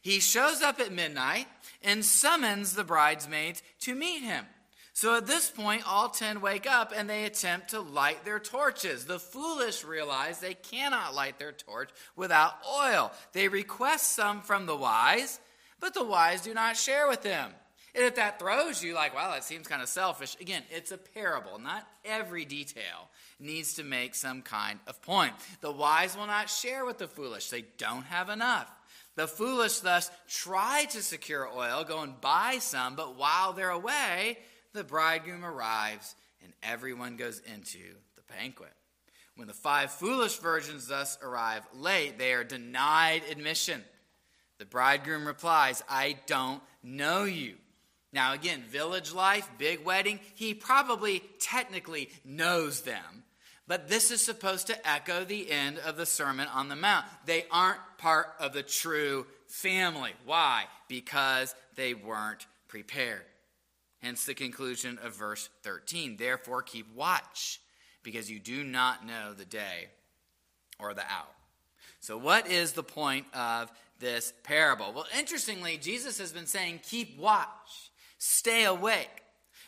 He 0.02 0.20
shows 0.20 0.62
up 0.62 0.80
at 0.80 0.94
midnight 0.94 1.48
and 1.84 2.06
summons 2.06 2.74
the 2.74 2.84
bridesmaids 2.84 3.62
to 3.82 3.94
meet 3.96 4.22
him. 4.22 4.46
So 4.96 5.18
at 5.18 5.28
this 5.28 5.50
point, 5.50 5.84
all 5.86 6.08
ten 6.08 6.40
wake 6.40 6.66
up 6.66 6.94
and 6.96 7.10
they 7.10 7.26
attempt 7.26 7.72
to 7.72 7.82
light 7.82 8.24
their 8.24 8.40
torches. 8.40 9.04
The 9.04 9.20
foolish 9.20 9.84
realize 9.84 10.40
they 10.40 10.54
cannot 10.54 11.14
light 11.14 11.38
their 11.38 11.52
torch 11.52 11.90
without 12.16 12.54
oil. 12.66 13.12
They 13.34 13.50
request 13.50 14.14
some 14.14 14.42
from 14.42 14.66
the 14.66 14.76
wise, 14.76 15.42
but 15.82 15.94
the 15.94 16.06
wise 16.06 16.44
do 16.44 16.54
not 16.54 16.78
share 16.78 17.10
with 17.10 17.24
them. 17.24 17.52
And 17.94 18.06
if 18.06 18.16
that 18.16 18.40
throws 18.40 18.82
you 18.82 18.94
like, 18.94 19.14
wow, 19.14 19.32
that 19.32 19.44
seems 19.44 19.68
kind 19.68 19.82
of 19.82 19.90
selfish, 19.90 20.38
again, 20.40 20.64
it's 20.72 20.94
a 20.94 20.98
parable. 20.98 21.60
Not 21.60 21.86
every 22.06 22.46
detail 22.46 23.10
needs 23.38 23.74
to 23.74 23.84
make 23.84 24.16
some 24.16 24.42
kind 24.42 24.80
of 24.88 25.02
point. 25.02 25.34
The 25.60 25.72
wise 25.72 26.16
will 26.16 26.28
not 26.28 26.50
share 26.50 26.86
with 26.86 27.00
the 27.00 27.08
foolish, 27.10 27.50
they 27.50 27.66
don't 27.78 28.06
have 28.06 28.30
enough. 28.30 28.72
The 29.16 29.28
foolish 29.28 29.80
thus 29.80 30.10
try 30.30 30.86
to 30.92 31.02
secure 31.02 31.50
oil, 31.50 31.84
go 31.84 32.02
and 32.02 32.20
buy 32.22 32.60
some, 32.62 32.96
but 32.96 33.18
while 33.18 33.52
they're 33.52 33.70
away, 33.70 34.38
the 34.76 34.84
bridegroom 34.84 35.44
arrives 35.44 36.16
and 36.44 36.54
everyone 36.62 37.16
goes 37.16 37.42
into 37.54 37.80
the 38.16 38.22
banquet. 38.38 38.74
When 39.36 39.48
the 39.48 39.54
five 39.54 39.92
foolish 39.92 40.38
virgins 40.38 40.88
thus 40.88 41.18
arrive 41.22 41.64
late, 41.74 42.18
they 42.18 42.34
are 42.34 42.44
denied 42.44 43.24
admission. 43.30 43.84
The 44.60 44.66
bridegroom 44.66 45.26
replies, 45.26 45.84
I 45.90 46.18
don't 46.28 46.62
know 46.84 47.24
you. 47.24 47.56
Now, 48.14 48.34
again, 48.34 48.64
village 48.70 49.12
life, 49.12 49.50
big 49.58 49.84
wedding, 49.84 50.20
he 50.36 50.54
probably 50.54 51.22
technically 51.40 52.10
knows 52.24 52.82
them. 52.82 53.24
But 53.68 53.90
this 53.90 54.12
is 54.12 54.22
supposed 54.22 54.68
to 54.68 54.88
echo 54.88 55.26
the 55.26 55.52
end 55.52 55.80
of 55.80 55.98
the 55.98 56.06
Sermon 56.06 56.48
on 56.54 56.70
the 56.70 56.76
Mount. 56.76 57.06
They 57.26 57.46
aren't 57.52 57.80
part 57.98 58.28
of 58.40 58.54
the 58.54 58.64
true 58.64 59.26
family. 59.48 60.12
Why? 60.24 60.66
Because 60.88 61.54
they 61.76 61.94
weren't 61.94 62.46
prepared. 62.68 63.24
Hence 64.06 64.24
the 64.26 64.36
conclusion 64.36 65.00
of 65.04 65.16
verse 65.16 65.50
13. 65.64 66.18
Therefore, 66.18 66.62
keep 66.62 66.86
watch, 66.94 67.60
because 68.04 68.30
you 68.30 68.40
do 68.40 68.64
not 68.64 69.04
know 69.04 69.34
the 69.34 69.46
day 69.46 69.88
or 70.78 70.94
the 70.94 71.02
hour. 71.02 71.26
So, 72.02 72.16
what 72.16 72.48
is 72.48 72.74
the 72.74 72.84
point 72.84 73.26
of 73.34 73.72
this 74.00 74.32
parable? 74.44 74.94
Well, 74.94 75.08
interestingly, 75.18 75.78
Jesus 75.78 76.20
has 76.20 76.32
been 76.32 76.46
saying, 76.46 76.82
keep 76.84 77.18
watch 77.18 77.90
stay 78.20 78.66
awake. 78.66 79.24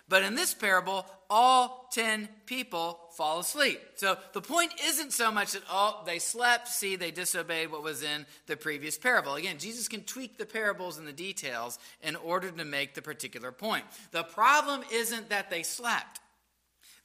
But 0.09 0.23
in 0.23 0.35
this 0.35 0.53
parable, 0.53 1.05
all 1.29 1.89
10 1.91 2.29
people 2.45 2.99
fall 3.11 3.39
asleep. 3.39 3.81
So 3.95 4.17
the 4.31 4.41
point 4.41 4.71
isn't 4.85 5.11
so 5.11 5.31
much 5.31 5.51
that, 5.51 5.63
oh, 5.69 6.01
they 6.05 6.19
slept, 6.19 6.69
see, 6.69 6.95
they 6.95 7.11
disobeyed 7.11 7.71
what 7.71 7.83
was 7.83 8.03
in 8.03 8.25
the 8.45 8.55
previous 8.55 8.97
parable. 8.97 9.35
Again, 9.35 9.57
Jesus 9.57 9.89
can 9.89 10.03
tweak 10.03 10.37
the 10.37 10.45
parables 10.45 10.97
and 10.97 11.05
the 11.05 11.13
details 11.13 11.77
in 12.01 12.15
order 12.15 12.49
to 12.49 12.65
make 12.65 12.93
the 12.93 13.01
particular 13.01 13.51
point. 13.51 13.83
The 14.11 14.23
problem 14.23 14.81
isn't 14.93 15.29
that 15.29 15.49
they 15.49 15.63
slept, 15.63 16.21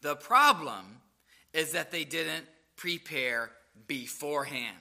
the 0.01 0.17
problem 0.17 1.01
is 1.53 1.73
that 1.73 1.91
they 1.91 2.05
didn't 2.05 2.47
prepare 2.77 3.51
beforehand. 3.87 4.77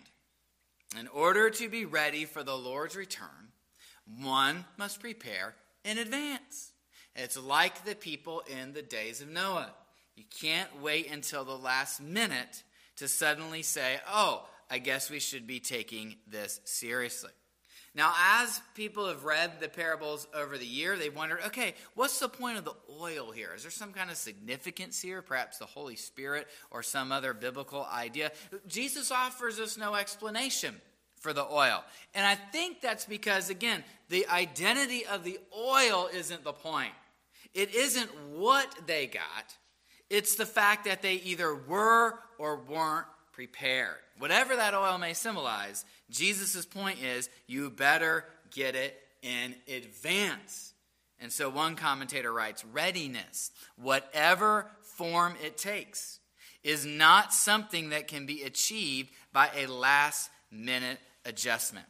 In 0.99 1.07
order 1.07 1.49
to 1.49 1.69
be 1.69 1.85
ready 1.85 2.25
for 2.25 2.43
the 2.43 2.57
Lord's 2.57 2.95
return, 2.95 3.51
one 4.19 4.65
must 4.77 4.99
prepare 4.99 5.55
in 5.85 5.97
advance. 5.97 6.70
It's 7.15 7.37
like 7.37 7.85
the 7.85 7.95
people 7.95 8.43
in 8.47 8.73
the 8.73 8.81
days 8.81 9.21
of 9.21 9.29
Noah. 9.29 9.71
You 10.15 10.23
can't 10.41 10.81
wait 10.81 11.11
until 11.11 11.43
the 11.43 11.57
last 11.57 12.01
minute 12.01 12.63
to 12.97 13.07
suddenly 13.07 13.61
say, 13.61 13.99
oh, 14.11 14.45
I 14.69 14.77
guess 14.77 15.09
we 15.09 15.19
should 15.19 15.47
be 15.47 15.59
taking 15.59 16.15
this 16.27 16.61
seriously. 16.63 17.31
Now, 17.93 18.13
as 18.41 18.61
people 18.73 19.07
have 19.07 19.25
read 19.25 19.59
the 19.59 19.67
parables 19.67 20.25
over 20.33 20.57
the 20.57 20.65
year, 20.65 20.95
they've 20.95 21.13
wondered, 21.13 21.39
okay, 21.47 21.75
what's 21.95 22.19
the 22.19 22.29
point 22.29 22.57
of 22.57 22.63
the 22.63 22.75
oil 23.01 23.31
here? 23.31 23.51
Is 23.53 23.63
there 23.63 23.71
some 23.71 23.91
kind 23.91 24.09
of 24.09 24.15
significance 24.15 25.01
here? 25.01 25.21
Perhaps 25.21 25.57
the 25.57 25.65
Holy 25.65 25.97
Spirit 25.97 26.47
or 26.69 26.83
some 26.83 27.11
other 27.11 27.33
biblical 27.33 27.85
idea? 27.91 28.31
Jesus 28.65 29.11
offers 29.11 29.59
us 29.59 29.77
no 29.77 29.95
explanation 29.95 30.79
for 31.19 31.33
the 31.33 31.45
oil. 31.45 31.83
And 32.15 32.25
I 32.25 32.35
think 32.35 32.79
that's 32.79 33.03
because, 33.03 33.49
again, 33.49 33.83
the 34.07 34.25
identity 34.27 35.05
of 35.05 35.25
the 35.25 35.39
oil 35.53 36.07
isn't 36.13 36.45
the 36.45 36.53
point. 36.53 36.93
It 37.53 37.75
isn't 37.75 38.09
what 38.31 38.73
they 38.87 39.07
got, 39.07 39.57
it's 40.09 40.35
the 40.35 40.45
fact 40.45 40.85
that 40.85 41.01
they 41.01 41.15
either 41.15 41.55
were 41.55 42.19
or 42.37 42.57
weren't 42.57 43.07
prepared. 43.31 43.95
Whatever 44.17 44.55
that 44.55 44.73
oil 44.73 44.97
may 44.97 45.13
symbolize, 45.13 45.85
Jesus' 46.09 46.65
point 46.65 47.01
is 47.01 47.29
you 47.47 47.69
better 47.69 48.25
get 48.51 48.75
it 48.75 48.97
in 49.21 49.55
advance. 49.73 50.73
And 51.19 51.31
so 51.31 51.49
one 51.49 51.75
commentator 51.75 52.33
writes 52.33 52.65
readiness, 52.65 53.51
whatever 53.77 54.67
form 54.81 55.35
it 55.43 55.57
takes, 55.57 56.19
is 56.63 56.85
not 56.85 57.33
something 57.33 57.89
that 57.89 58.07
can 58.07 58.25
be 58.25 58.43
achieved 58.43 59.11
by 59.31 59.49
a 59.55 59.67
last 59.67 60.29
minute 60.51 60.99
adjustment. 61.25 61.85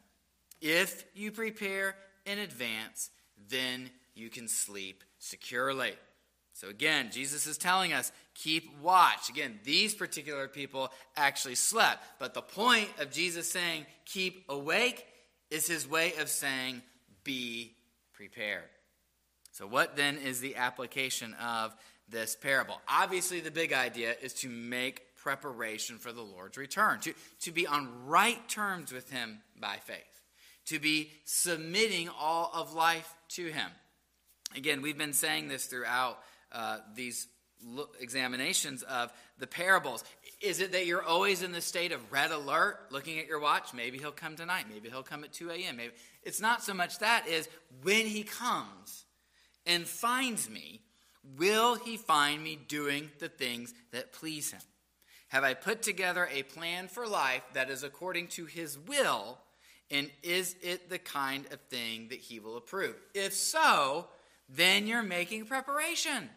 If 0.62 1.06
you 1.16 1.32
prepare 1.32 1.96
in 2.26 2.40
advance, 2.40 3.10
then 3.50 3.90
you 4.14 4.30
can 4.30 4.48
sleep 4.48 5.04
securely. 5.22 5.94
So 6.54 6.68
again, 6.68 7.10
Jesus 7.12 7.48
is 7.48 7.58
telling 7.58 7.94
us, 7.94 8.12
keep 8.36 8.78
watch. 8.82 9.30
Again, 9.30 9.60
these 9.64 9.94
particular 9.94 10.48
people 10.48 10.92
actually 11.16 11.56
slept. 11.56 12.04
But 12.20 12.34
the 12.34 12.42
point 12.42 12.90
of 13.00 13.12
Jesus 13.12 13.50
saying, 13.50 13.86
keep 14.06 14.44
awake, 14.50 15.06
is 15.50 15.68
his 15.68 15.88
way 15.88 16.14
of 16.20 16.30
saying, 16.30 16.82
be 17.24 17.76
prepared. 18.14 18.70
So, 19.52 19.68
what 19.68 19.98
then 19.98 20.18
is 20.18 20.40
the 20.40 20.56
application 20.56 21.34
of 21.36 21.76
this 22.08 22.36
parable? 22.36 22.82
Obviously, 22.88 23.42
the 23.42 23.52
big 23.52 23.74
idea 23.74 24.16
is 24.22 24.34
to 24.36 24.50
make 24.50 25.18
preparation 25.18 25.98
for 25.98 26.14
the 26.14 26.22
Lord's 26.22 26.58
return, 26.58 27.00
to, 27.02 27.14
to 27.42 27.52
be 27.52 27.68
on 27.68 28.08
right 28.08 28.48
terms 28.48 28.94
with 28.94 29.12
Him 29.12 29.40
by 29.60 29.76
faith, 29.76 29.98
to 30.68 30.80
be 30.80 31.12
submitting 31.26 32.10
all 32.18 32.50
of 32.54 32.74
life 32.74 33.14
to 33.30 33.48
Him. 33.48 33.70
Again, 34.56 34.82
we've 34.82 34.98
been 34.98 35.14
saying 35.14 35.48
this 35.48 35.66
throughout 35.66 36.20
uh, 36.52 36.78
these 36.96 37.28
examinations 38.00 38.84
of 38.84 39.14
the 39.38 39.48
parables. 39.48 40.04
Is 40.42 40.60
it 40.60 40.72
that 40.72 40.86
you're 40.86 41.04
always 41.04 41.44
in 41.44 41.52
the 41.52 41.62
state 41.62 41.92
of 41.92 42.12
red 42.12 42.32
alert, 42.32 42.78
looking 42.90 43.20
at 43.20 43.28
your 43.28 43.40
watch? 43.40 43.74
Maybe 43.74 43.98
he'll 43.98 44.12
come 44.12 44.36
tonight. 44.36 44.66
Maybe 44.72 44.90
he'll 44.90 45.04
come 45.04 45.24
at 45.24 45.32
2 45.32 45.52
a.m. 45.52 45.78
Maybe 45.78 45.94
it's 46.24 46.42
not 46.42 46.64
so 46.64 46.74
much 46.74 47.00
that 47.00 47.28
is 47.28 47.48
when 47.84 48.06
he 48.06 48.24
comes 48.24 49.06
and 49.66 49.86
finds 49.86 50.50
me, 50.50 50.82
will 51.38 51.76
he 51.76 51.98
find 51.98 52.44
me 52.44 52.60
doing 52.68 53.10
the 53.20 53.30
things 53.30 53.74
that 53.92 54.14
please 54.14 54.52
him? 54.52 54.62
Have 55.30 55.44
I 55.44 55.54
put 55.54 55.82
together 55.82 56.28
a 56.32 56.44
plan 56.44 56.88
for 56.88 57.08
life 57.08 57.44
that 57.54 57.70
is 57.70 57.84
according 57.84 58.28
to 58.30 58.46
his 58.46 58.78
will? 58.78 59.38
And 59.90 60.10
is 60.24 60.56
it 60.62 60.90
the 60.90 61.00
kind 61.00 61.46
of 61.52 61.60
thing 61.70 62.10
that 62.10 62.20
he 62.20 62.40
will 62.40 62.58
approve? 62.58 62.96
If 63.14 63.34
so, 63.34 64.08
then 64.56 64.88
you're 64.88 65.04
making 65.04 65.46
preparation. 65.46 66.30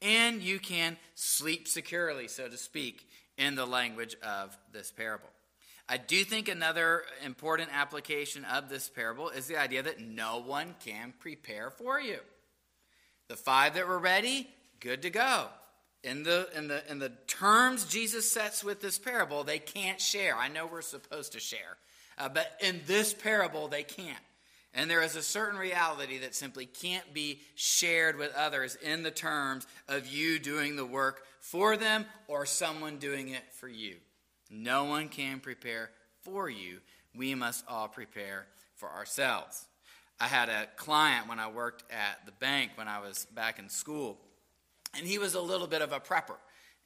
And 0.00 0.42
you 0.42 0.58
can 0.58 0.96
sleep 1.14 1.68
securely, 1.68 2.26
so 2.26 2.48
to 2.48 2.56
speak, 2.56 3.08
in 3.38 3.54
the 3.54 3.66
language 3.66 4.16
of 4.22 4.56
this 4.72 4.90
parable. 4.90 5.28
I 5.88 5.96
do 5.96 6.24
think 6.24 6.48
another 6.48 7.02
important 7.24 7.70
application 7.72 8.44
of 8.44 8.68
this 8.68 8.88
parable 8.88 9.28
is 9.28 9.46
the 9.46 9.58
idea 9.58 9.82
that 9.82 10.00
no 10.00 10.40
one 10.40 10.74
can 10.84 11.12
prepare 11.18 11.70
for 11.70 12.00
you. 12.00 12.18
The 13.28 13.36
five 13.36 13.74
that 13.74 13.86
were 13.86 13.98
ready, 13.98 14.48
good 14.80 15.02
to 15.02 15.10
go 15.10 15.48
in 16.02 16.22
the 16.24 16.48
in 16.56 16.68
the 16.68 16.90
in 16.90 16.98
the 16.98 17.10
terms 17.26 17.84
Jesus 17.84 18.30
sets 18.30 18.64
with 18.64 18.80
this 18.80 18.98
parable, 18.98 19.44
they 19.44 19.58
can't 19.58 20.00
share. 20.00 20.36
I 20.36 20.48
know 20.48 20.66
we're 20.66 20.82
supposed 20.82 21.32
to 21.32 21.40
share, 21.40 21.76
uh, 22.18 22.28
but 22.28 22.58
in 22.60 22.80
this 22.86 23.14
parable, 23.14 23.68
they 23.68 23.82
can't. 23.82 24.18
And 24.74 24.90
there 24.90 25.02
is 25.02 25.16
a 25.16 25.22
certain 25.22 25.58
reality 25.58 26.18
that 26.18 26.34
simply 26.34 26.64
can't 26.64 27.12
be 27.12 27.40
shared 27.54 28.16
with 28.16 28.34
others 28.34 28.76
in 28.76 29.02
the 29.02 29.10
terms 29.10 29.66
of 29.86 30.06
you 30.06 30.38
doing 30.38 30.76
the 30.76 30.86
work 30.86 31.24
for 31.40 31.76
them 31.76 32.06
or 32.26 32.46
someone 32.46 32.96
doing 32.96 33.28
it 33.28 33.42
for 33.52 33.68
you. 33.68 33.96
No 34.50 34.84
one 34.84 35.08
can 35.08 35.40
prepare 35.40 35.90
for 36.22 36.48
you. 36.48 36.78
We 37.14 37.34
must 37.34 37.64
all 37.68 37.88
prepare 37.88 38.46
for 38.76 38.88
ourselves. 38.90 39.66
I 40.18 40.26
had 40.26 40.48
a 40.48 40.68
client 40.76 41.28
when 41.28 41.38
I 41.38 41.48
worked 41.48 41.84
at 41.90 42.24
the 42.24 42.32
bank 42.32 42.72
when 42.76 42.88
I 42.88 43.00
was 43.00 43.26
back 43.26 43.58
in 43.58 43.68
school 43.68 44.18
and 44.96 45.06
he 45.06 45.18
was 45.18 45.34
a 45.34 45.40
little 45.40 45.66
bit 45.66 45.82
of 45.82 45.92
a 45.92 46.00
prepper. 46.00 46.36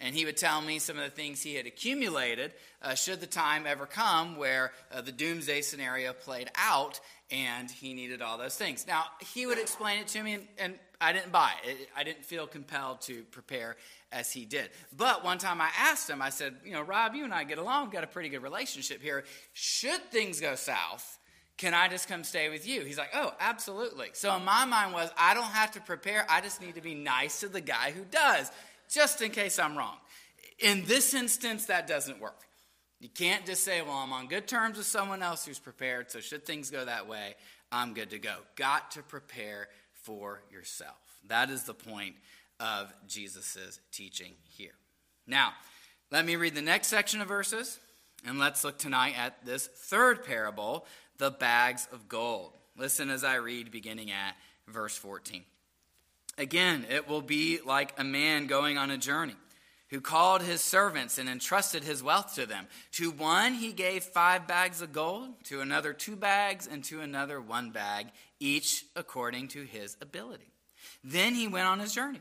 And 0.00 0.14
he 0.14 0.26
would 0.26 0.36
tell 0.36 0.60
me 0.60 0.78
some 0.78 0.98
of 0.98 1.04
the 1.04 1.10
things 1.10 1.42
he 1.42 1.54
had 1.54 1.66
accumulated 1.66 2.52
uh, 2.82 2.94
should 2.94 3.20
the 3.20 3.26
time 3.26 3.66
ever 3.66 3.86
come 3.86 4.36
where 4.36 4.72
uh, 4.92 5.00
the 5.00 5.12
doomsday 5.12 5.62
scenario 5.62 6.12
played 6.12 6.50
out 6.54 7.00
and 7.30 7.70
he 7.70 7.94
needed 7.94 8.22
all 8.22 8.38
those 8.38 8.56
things. 8.56 8.86
Now, 8.86 9.04
he 9.34 9.46
would 9.46 9.58
explain 9.58 10.00
it 10.00 10.08
to 10.08 10.22
me, 10.22 10.34
and, 10.34 10.46
and 10.58 10.74
I 11.00 11.12
didn't 11.12 11.32
buy 11.32 11.52
it. 11.64 11.88
I 11.96 12.04
didn't 12.04 12.24
feel 12.24 12.46
compelled 12.46 13.00
to 13.02 13.22
prepare 13.24 13.76
as 14.12 14.32
he 14.32 14.44
did. 14.44 14.70
But 14.96 15.24
one 15.24 15.38
time 15.38 15.60
I 15.60 15.70
asked 15.78 16.08
him, 16.08 16.22
I 16.22 16.30
said, 16.30 16.54
You 16.64 16.72
know, 16.72 16.82
Rob, 16.82 17.14
you 17.14 17.24
and 17.24 17.34
I 17.34 17.44
get 17.44 17.58
along. 17.58 17.84
We've 17.84 17.92
got 17.92 18.04
a 18.04 18.08
pretty 18.08 18.28
good 18.28 18.42
relationship 18.42 19.02
here. 19.02 19.24
Should 19.52 20.10
things 20.10 20.40
go 20.40 20.54
south, 20.54 21.18
can 21.56 21.74
I 21.74 21.88
just 21.88 22.08
come 22.08 22.22
stay 22.22 22.48
with 22.48 22.68
you? 22.68 22.82
He's 22.82 22.98
like, 22.98 23.10
Oh, 23.14 23.32
absolutely. 23.40 24.08
So 24.12 24.34
in 24.36 24.44
my 24.44 24.64
mind 24.64 24.92
was, 24.92 25.10
I 25.18 25.34
don't 25.34 25.44
have 25.44 25.72
to 25.72 25.80
prepare. 25.80 26.26
I 26.28 26.40
just 26.40 26.60
need 26.60 26.76
to 26.76 26.82
be 26.82 26.94
nice 26.94 27.40
to 27.40 27.48
the 27.48 27.60
guy 27.60 27.92
who 27.92 28.04
does, 28.04 28.50
just 28.88 29.22
in 29.22 29.30
case 29.30 29.58
I'm 29.58 29.76
wrong. 29.76 29.96
In 30.58 30.84
this 30.86 31.14
instance, 31.14 31.66
that 31.66 31.86
doesn't 31.86 32.20
work. 32.20 32.42
You 33.00 33.08
can't 33.08 33.44
just 33.44 33.62
say, 33.62 33.82
Well, 33.82 33.96
I'm 33.96 34.12
on 34.12 34.26
good 34.26 34.48
terms 34.48 34.78
with 34.78 34.86
someone 34.86 35.22
else 35.22 35.44
who's 35.44 35.58
prepared, 35.58 36.10
so 36.10 36.20
should 36.20 36.46
things 36.46 36.70
go 36.70 36.84
that 36.84 37.06
way, 37.06 37.34
I'm 37.70 37.94
good 37.94 38.10
to 38.10 38.18
go. 38.18 38.36
Got 38.54 38.92
to 38.92 39.02
prepare 39.02 39.68
for 40.02 40.40
yourself. 40.50 40.96
That 41.28 41.50
is 41.50 41.64
the 41.64 41.74
point 41.74 42.14
of 42.60 42.92
Jesus' 43.06 43.80
teaching 43.92 44.32
here. 44.48 44.74
Now, 45.26 45.52
let 46.10 46.24
me 46.24 46.36
read 46.36 46.54
the 46.54 46.62
next 46.62 46.86
section 46.86 47.20
of 47.20 47.28
verses, 47.28 47.78
and 48.24 48.38
let's 48.38 48.64
look 48.64 48.78
tonight 48.78 49.14
at 49.18 49.44
this 49.44 49.66
third 49.66 50.24
parable, 50.24 50.86
the 51.18 51.30
bags 51.30 51.88
of 51.92 52.08
gold. 52.08 52.52
Listen 52.78 53.10
as 53.10 53.24
I 53.24 53.36
read, 53.36 53.70
beginning 53.70 54.10
at 54.10 54.36
verse 54.68 54.96
14. 54.96 55.42
Again, 56.38 56.86
it 56.90 57.08
will 57.08 57.22
be 57.22 57.60
like 57.64 57.94
a 57.98 58.04
man 58.04 58.46
going 58.46 58.76
on 58.76 58.90
a 58.90 58.98
journey 58.98 59.36
who 59.88 60.00
called 60.00 60.42
his 60.42 60.60
servants 60.60 61.16
and 61.16 61.28
entrusted 61.28 61.84
his 61.84 62.02
wealth 62.02 62.34
to 62.34 62.44
them. 62.44 62.66
To 62.92 63.10
one 63.10 63.54
he 63.54 63.72
gave 63.72 64.02
five 64.02 64.46
bags 64.46 64.82
of 64.82 64.92
gold, 64.92 65.28
to 65.44 65.60
another 65.60 65.92
two 65.92 66.16
bags, 66.16 66.66
and 66.66 66.82
to 66.84 67.00
another 67.00 67.40
one 67.40 67.70
bag, 67.70 68.08
each 68.40 68.84
according 68.96 69.48
to 69.48 69.62
his 69.64 69.96
ability. 70.00 70.52
Then 71.04 71.34
he 71.34 71.46
went 71.46 71.68
on 71.68 71.78
his 71.78 71.94
journey. 71.94 72.20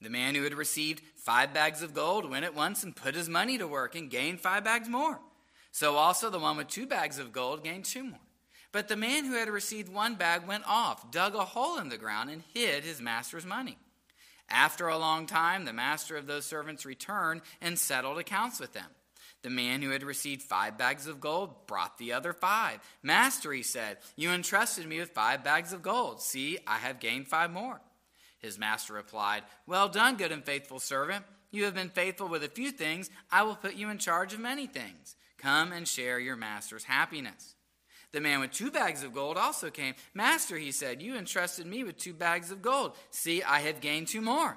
The 0.00 0.10
man 0.10 0.34
who 0.34 0.44
had 0.44 0.54
received 0.54 1.02
five 1.16 1.52
bags 1.52 1.82
of 1.82 1.94
gold 1.94 2.30
went 2.30 2.44
at 2.44 2.54
once 2.54 2.84
and 2.84 2.94
put 2.94 3.14
his 3.14 3.28
money 3.28 3.58
to 3.58 3.66
work 3.66 3.96
and 3.96 4.10
gained 4.10 4.40
five 4.40 4.62
bags 4.62 4.88
more. 4.88 5.18
So 5.72 5.96
also 5.96 6.30
the 6.30 6.38
one 6.38 6.56
with 6.56 6.68
two 6.68 6.86
bags 6.86 7.18
of 7.18 7.32
gold 7.32 7.64
gained 7.64 7.84
two 7.84 8.04
more. 8.04 8.20
But 8.72 8.88
the 8.88 8.96
man 8.96 9.24
who 9.24 9.34
had 9.34 9.48
received 9.48 9.88
one 9.88 10.16
bag 10.16 10.46
went 10.46 10.64
off, 10.66 11.10
dug 11.10 11.34
a 11.34 11.44
hole 11.44 11.78
in 11.78 11.88
the 11.88 11.96
ground, 11.96 12.30
and 12.30 12.42
hid 12.52 12.84
his 12.84 13.00
master's 13.00 13.46
money. 13.46 13.78
After 14.50 14.88
a 14.88 14.98
long 14.98 15.26
time, 15.26 15.64
the 15.64 15.72
master 15.72 16.16
of 16.16 16.26
those 16.26 16.46
servants 16.46 16.86
returned 16.86 17.42
and 17.60 17.78
settled 17.78 18.18
accounts 18.18 18.60
with 18.60 18.72
them. 18.72 18.86
The 19.42 19.50
man 19.50 19.82
who 19.82 19.90
had 19.90 20.02
received 20.02 20.42
five 20.42 20.76
bags 20.76 21.06
of 21.06 21.20
gold 21.20 21.66
brought 21.66 21.98
the 21.98 22.12
other 22.12 22.32
five. 22.32 22.80
Master, 23.02 23.52
he 23.52 23.62
said, 23.62 23.98
you 24.16 24.30
entrusted 24.30 24.86
me 24.86 24.98
with 24.98 25.10
five 25.10 25.44
bags 25.44 25.72
of 25.72 25.82
gold. 25.82 26.20
See, 26.20 26.58
I 26.66 26.78
have 26.78 26.98
gained 26.98 27.28
five 27.28 27.50
more. 27.50 27.80
His 28.38 28.58
master 28.58 28.94
replied, 28.94 29.42
Well 29.66 29.88
done, 29.88 30.16
good 30.16 30.32
and 30.32 30.44
faithful 30.44 30.80
servant. 30.80 31.24
You 31.50 31.64
have 31.64 31.74
been 31.74 31.88
faithful 31.88 32.28
with 32.28 32.42
a 32.42 32.48
few 32.48 32.70
things. 32.70 33.10
I 33.30 33.42
will 33.42 33.56
put 33.56 33.74
you 33.74 33.90
in 33.90 33.98
charge 33.98 34.34
of 34.34 34.40
many 34.40 34.66
things. 34.66 35.16
Come 35.38 35.72
and 35.72 35.86
share 35.86 36.18
your 36.18 36.36
master's 36.36 36.84
happiness. 36.84 37.54
The 38.12 38.20
man 38.20 38.40
with 38.40 38.52
two 38.52 38.70
bags 38.70 39.02
of 39.02 39.12
gold 39.12 39.36
also 39.36 39.70
came. 39.70 39.94
Master, 40.14 40.56
he 40.56 40.72
said, 40.72 41.02
you 41.02 41.16
entrusted 41.16 41.66
me 41.66 41.84
with 41.84 41.98
two 41.98 42.14
bags 42.14 42.50
of 42.50 42.62
gold. 42.62 42.96
See, 43.10 43.42
I 43.42 43.60
have 43.60 43.80
gained 43.80 44.08
two 44.08 44.22
more. 44.22 44.56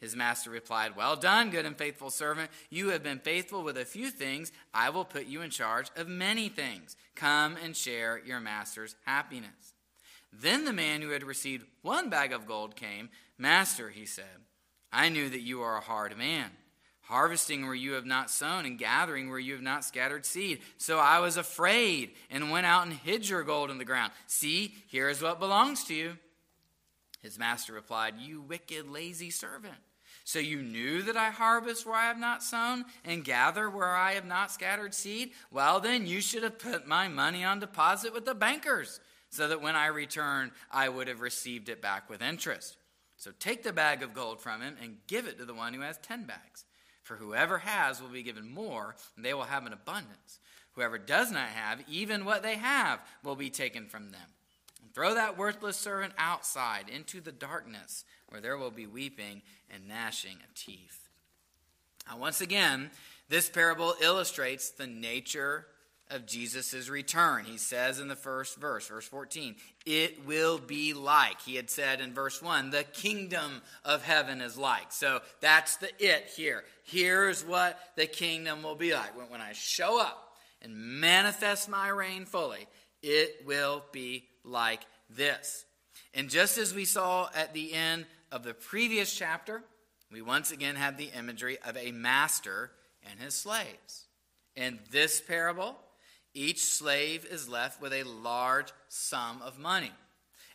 His 0.00 0.14
master 0.14 0.50
replied, 0.50 0.96
Well 0.96 1.16
done, 1.16 1.50
good 1.50 1.64
and 1.64 1.76
faithful 1.76 2.10
servant. 2.10 2.50
You 2.70 2.90
have 2.90 3.02
been 3.02 3.20
faithful 3.20 3.62
with 3.62 3.78
a 3.78 3.84
few 3.84 4.10
things. 4.10 4.52
I 4.72 4.90
will 4.90 5.04
put 5.04 5.26
you 5.26 5.40
in 5.40 5.50
charge 5.50 5.90
of 5.96 6.08
many 6.08 6.48
things. 6.48 6.96
Come 7.14 7.56
and 7.62 7.76
share 7.76 8.20
your 8.24 8.38
master's 8.38 8.96
happiness. 9.06 9.74
Then 10.32 10.64
the 10.64 10.72
man 10.72 11.00
who 11.00 11.10
had 11.10 11.22
received 11.22 11.66
one 11.82 12.10
bag 12.10 12.32
of 12.32 12.46
gold 12.46 12.76
came. 12.76 13.08
Master, 13.38 13.88
he 13.88 14.04
said, 14.04 14.44
I 14.92 15.08
knew 15.08 15.28
that 15.30 15.40
you 15.40 15.62
are 15.62 15.78
a 15.78 15.80
hard 15.80 16.16
man 16.18 16.50
harvesting 17.04 17.66
where 17.66 17.74
you 17.74 17.92
have 17.92 18.06
not 18.06 18.30
sown, 18.30 18.66
and 18.66 18.78
gathering 18.78 19.30
where 19.30 19.38
you 19.38 19.52
have 19.52 19.62
not 19.62 19.84
scattered 19.84 20.24
seed. 20.24 20.60
So 20.78 20.98
I 20.98 21.20
was 21.20 21.36
afraid 21.36 22.12
and 22.30 22.50
went 22.50 22.66
out 22.66 22.84
and 22.86 22.92
hid 22.92 23.28
your 23.28 23.42
gold 23.42 23.70
in 23.70 23.78
the 23.78 23.84
ground. 23.84 24.12
See, 24.26 24.74
here 24.86 25.08
is 25.08 25.22
what 25.22 25.40
belongs 25.40 25.84
to 25.84 25.94
you. 25.94 26.16
His 27.22 27.38
master 27.38 27.72
replied, 27.72 28.14
You 28.18 28.42
wicked, 28.42 28.88
lazy 28.88 29.30
servant. 29.30 29.76
So 30.24 30.38
you 30.38 30.62
knew 30.62 31.02
that 31.02 31.18
I 31.18 31.30
harvest 31.30 31.84
where 31.84 31.96
I 31.96 32.06
have 32.06 32.18
not 32.18 32.42
sown 32.42 32.86
and 33.04 33.24
gather 33.24 33.68
where 33.68 33.94
I 33.94 34.12
have 34.12 34.24
not 34.24 34.50
scattered 34.50 34.94
seed? 34.94 35.32
Well, 35.50 35.80
then 35.80 36.06
you 36.06 36.22
should 36.22 36.42
have 36.42 36.58
put 36.58 36.86
my 36.86 37.08
money 37.08 37.44
on 37.44 37.60
deposit 37.60 38.14
with 38.14 38.24
the 38.24 38.34
bankers, 38.34 39.00
so 39.28 39.48
that 39.48 39.60
when 39.60 39.76
I 39.76 39.86
returned, 39.86 40.52
I 40.70 40.88
would 40.88 41.08
have 41.08 41.20
received 41.20 41.68
it 41.68 41.82
back 41.82 42.08
with 42.08 42.22
interest. 42.22 42.78
So 43.16 43.32
take 43.38 43.62
the 43.62 43.72
bag 43.72 44.02
of 44.02 44.14
gold 44.14 44.40
from 44.40 44.62
him 44.62 44.76
and 44.82 44.96
give 45.06 45.26
it 45.26 45.38
to 45.38 45.44
the 45.44 45.54
one 45.54 45.74
who 45.74 45.80
has 45.80 45.98
ten 45.98 46.24
bags. 46.24 46.64
For 47.04 47.16
whoever 47.16 47.58
has 47.58 48.00
will 48.00 48.08
be 48.08 48.22
given 48.22 48.50
more, 48.50 48.96
and 49.14 49.24
they 49.24 49.34
will 49.34 49.42
have 49.44 49.66
an 49.66 49.74
abundance. 49.74 50.40
Whoever 50.72 50.98
does 50.98 51.30
not 51.30 51.48
have, 51.48 51.84
even 51.88 52.24
what 52.24 52.42
they 52.42 52.56
have, 52.56 53.00
will 53.22 53.36
be 53.36 53.50
taken 53.50 53.86
from 53.86 54.10
them. 54.10 54.32
And 54.82 54.92
throw 54.92 55.14
that 55.14 55.38
worthless 55.38 55.76
servant 55.76 56.14
outside 56.18 56.88
into 56.88 57.20
the 57.20 57.30
darkness, 57.30 58.04
where 58.28 58.40
there 58.40 58.56
will 58.56 58.70
be 58.70 58.86
weeping 58.86 59.42
and 59.70 59.86
gnashing 59.86 60.38
of 60.48 60.54
teeth. 60.54 61.08
Now, 62.08 62.16
once 62.16 62.40
again, 62.40 62.90
this 63.28 63.50
parable 63.50 63.94
illustrates 64.00 64.70
the 64.70 64.86
nature 64.86 65.66
of 66.10 66.26
Jesus' 66.26 66.88
return. 66.88 67.44
He 67.44 67.56
says 67.56 67.98
in 67.98 68.08
the 68.08 68.16
first 68.16 68.56
verse, 68.56 68.86
verse 68.86 69.06
14, 69.08 69.56
it 69.86 70.26
will 70.26 70.58
be 70.58 70.92
like. 70.92 71.40
He 71.40 71.56
had 71.56 71.70
said 71.70 72.00
in 72.00 72.12
verse 72.12 72.42
1, 72.42 72.70
the 72.70 72.84
kingdom 72.84 73.62
of 73.84 74.04
heaven 74.04 74.40
is 74.40 74.56
like. 74.56 74.92
So 74.92 75.20
that's 75.40 75.76
the 75.76 75.90
it 75.98 76.32
here. 76.36 76.64
Here's 76.84 77.44
what 77.44 77.78
the 77.96 78.06
kingdom 78.06 78.62
will 78.62 78.74
be 78.74 78.92
like. 78.92 79.16
When, 79.16 79.30
when 79.30 79.40
I 79.40 79.52
show 79.52 80.00
up 80.00 80.34
and 80.62 80.76
manifest 80.76 81.68
my 81.68 81.88
reign 81.88 82.26
fully, 82.26 82.66
it 83.02 83.42
will 83.46 83.84
be 83.92 84.24
like 84.44 84.80
this. 85.10 85.64
And 86.12 86.30
just 86.30 86.58
as 86.58 86.74
we 86.74 86.84
saw 86.84 87.28
at 87.34 87.54
the 87.54 87.72
end 87.72 88.06
of 88.30 88.44
the 88.44 88.54
previous 88.54 89.14
chapter, 89.14 89.62
we 90.12 90.22
once 90.22 90.52
again 90.52 90.76
have 90.76 90.96
the 90.96 91.10
imagery 91.16 91.58
of 91.66 91.76
a 91.76 91.92
master 91.92 92.70
and 93.10 93.18
his 93.18 93.34
slaves. 93.34 94.06
In 94.54 94.78
this 94.90 95.20
parable, 95.20 95.76
each 96.34 96.64
slave 96.64 97.24
is 97.24 97.48
left 97.48 97.80
with 97.80 97.92
a 97.92 98.02
large 98.02 98.72
sum 98.88 99.40
of 99.42 99.58
money, 99.58 99.92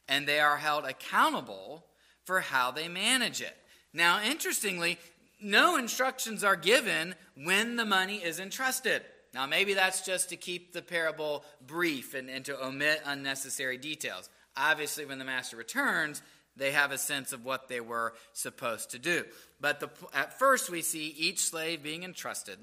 and 0.08 0.28
they 0.28 0.40
are 0.40 0.58
held 0.58 0.86
accountable 0.86 1.86
for 2.26 2.42
how 2.42 2.72
they 2.72 2.88
manage 2.88 3.42
it. 3.42 3.56
Now, 3.94 4.22
interestingly, 4.22 5.00
no 5.42 5.78
instructions 5.78 6.44
are 6.44 6.56
given 6.56 7.16
when 7.44 7.76
the 7.76 7.86
money 7.86 8.18
is 8.18 8.40
entrusted. 8.40 9.02
Now, 9.34 9.46
maybe 9.46 9.74
that's 9.74 10.06
just 10.06 10.30
to 10.30 10.36
keep 10.36 10.74
the 10.74 10.82
parable 10.82 11.44
brief 11.66 12.14
and, 12.14 12.30
and 12.30 12.44
to 12.46 12.64
omit 12.64 13.02
unnecessary 13.06 13.78
details. 13.78 14.30
Obviously, 14.58 15.06
when 15.06 15.20
the 15.20 15.26
master 15.26 15.56
returns, 15.56 16.22
they 16.56 16.72
have 16.72 16.92
a 16.92 16.98
sense 16.98 17.32
of 17.32 17.46
what 17.46 17.68
they 17.68 17.80
were 17.80 18.14
supposed 18.34 18.92
to 18.92 19.00
do. 19.00 19.24
But 19.62 19.80
the, 19.80 19.90
at 20.14 20.38
first, 20.38 20.70
we 20.70 20.82
see 20.82 21.08
each 21.18 21.40
slave 21.40 21.82
being 21.82 22.04
entrusted 22.04 22.58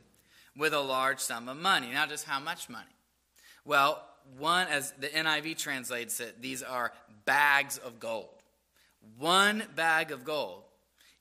with 0.57 0.75
a 0.75 0.81
large 0.81 1.21
sum 1.21 1.49
of 1.49 1.57
money. 1.57 1.93
Now, 1.93 2.07
just 2.07 2.27
how 2.27 2.41
much 2.41 2.69
money? 2.69 2.85
Well, 3.67 4.01
one, 4.39 4.69
as 4.69 4.93
the 4.93 5.09
NIV 5.09 5.59
translates 5.59 6.21
it, 6.21 6.41
these 6.41 6.63
are 6.63 6.93
bags 7.25 7.79
of 7.79 7.99
gold. 7.99 8.29
One 9.19 9.65
bag 9.75 10.13
of 10.13 10.25
gold 10.25 10.63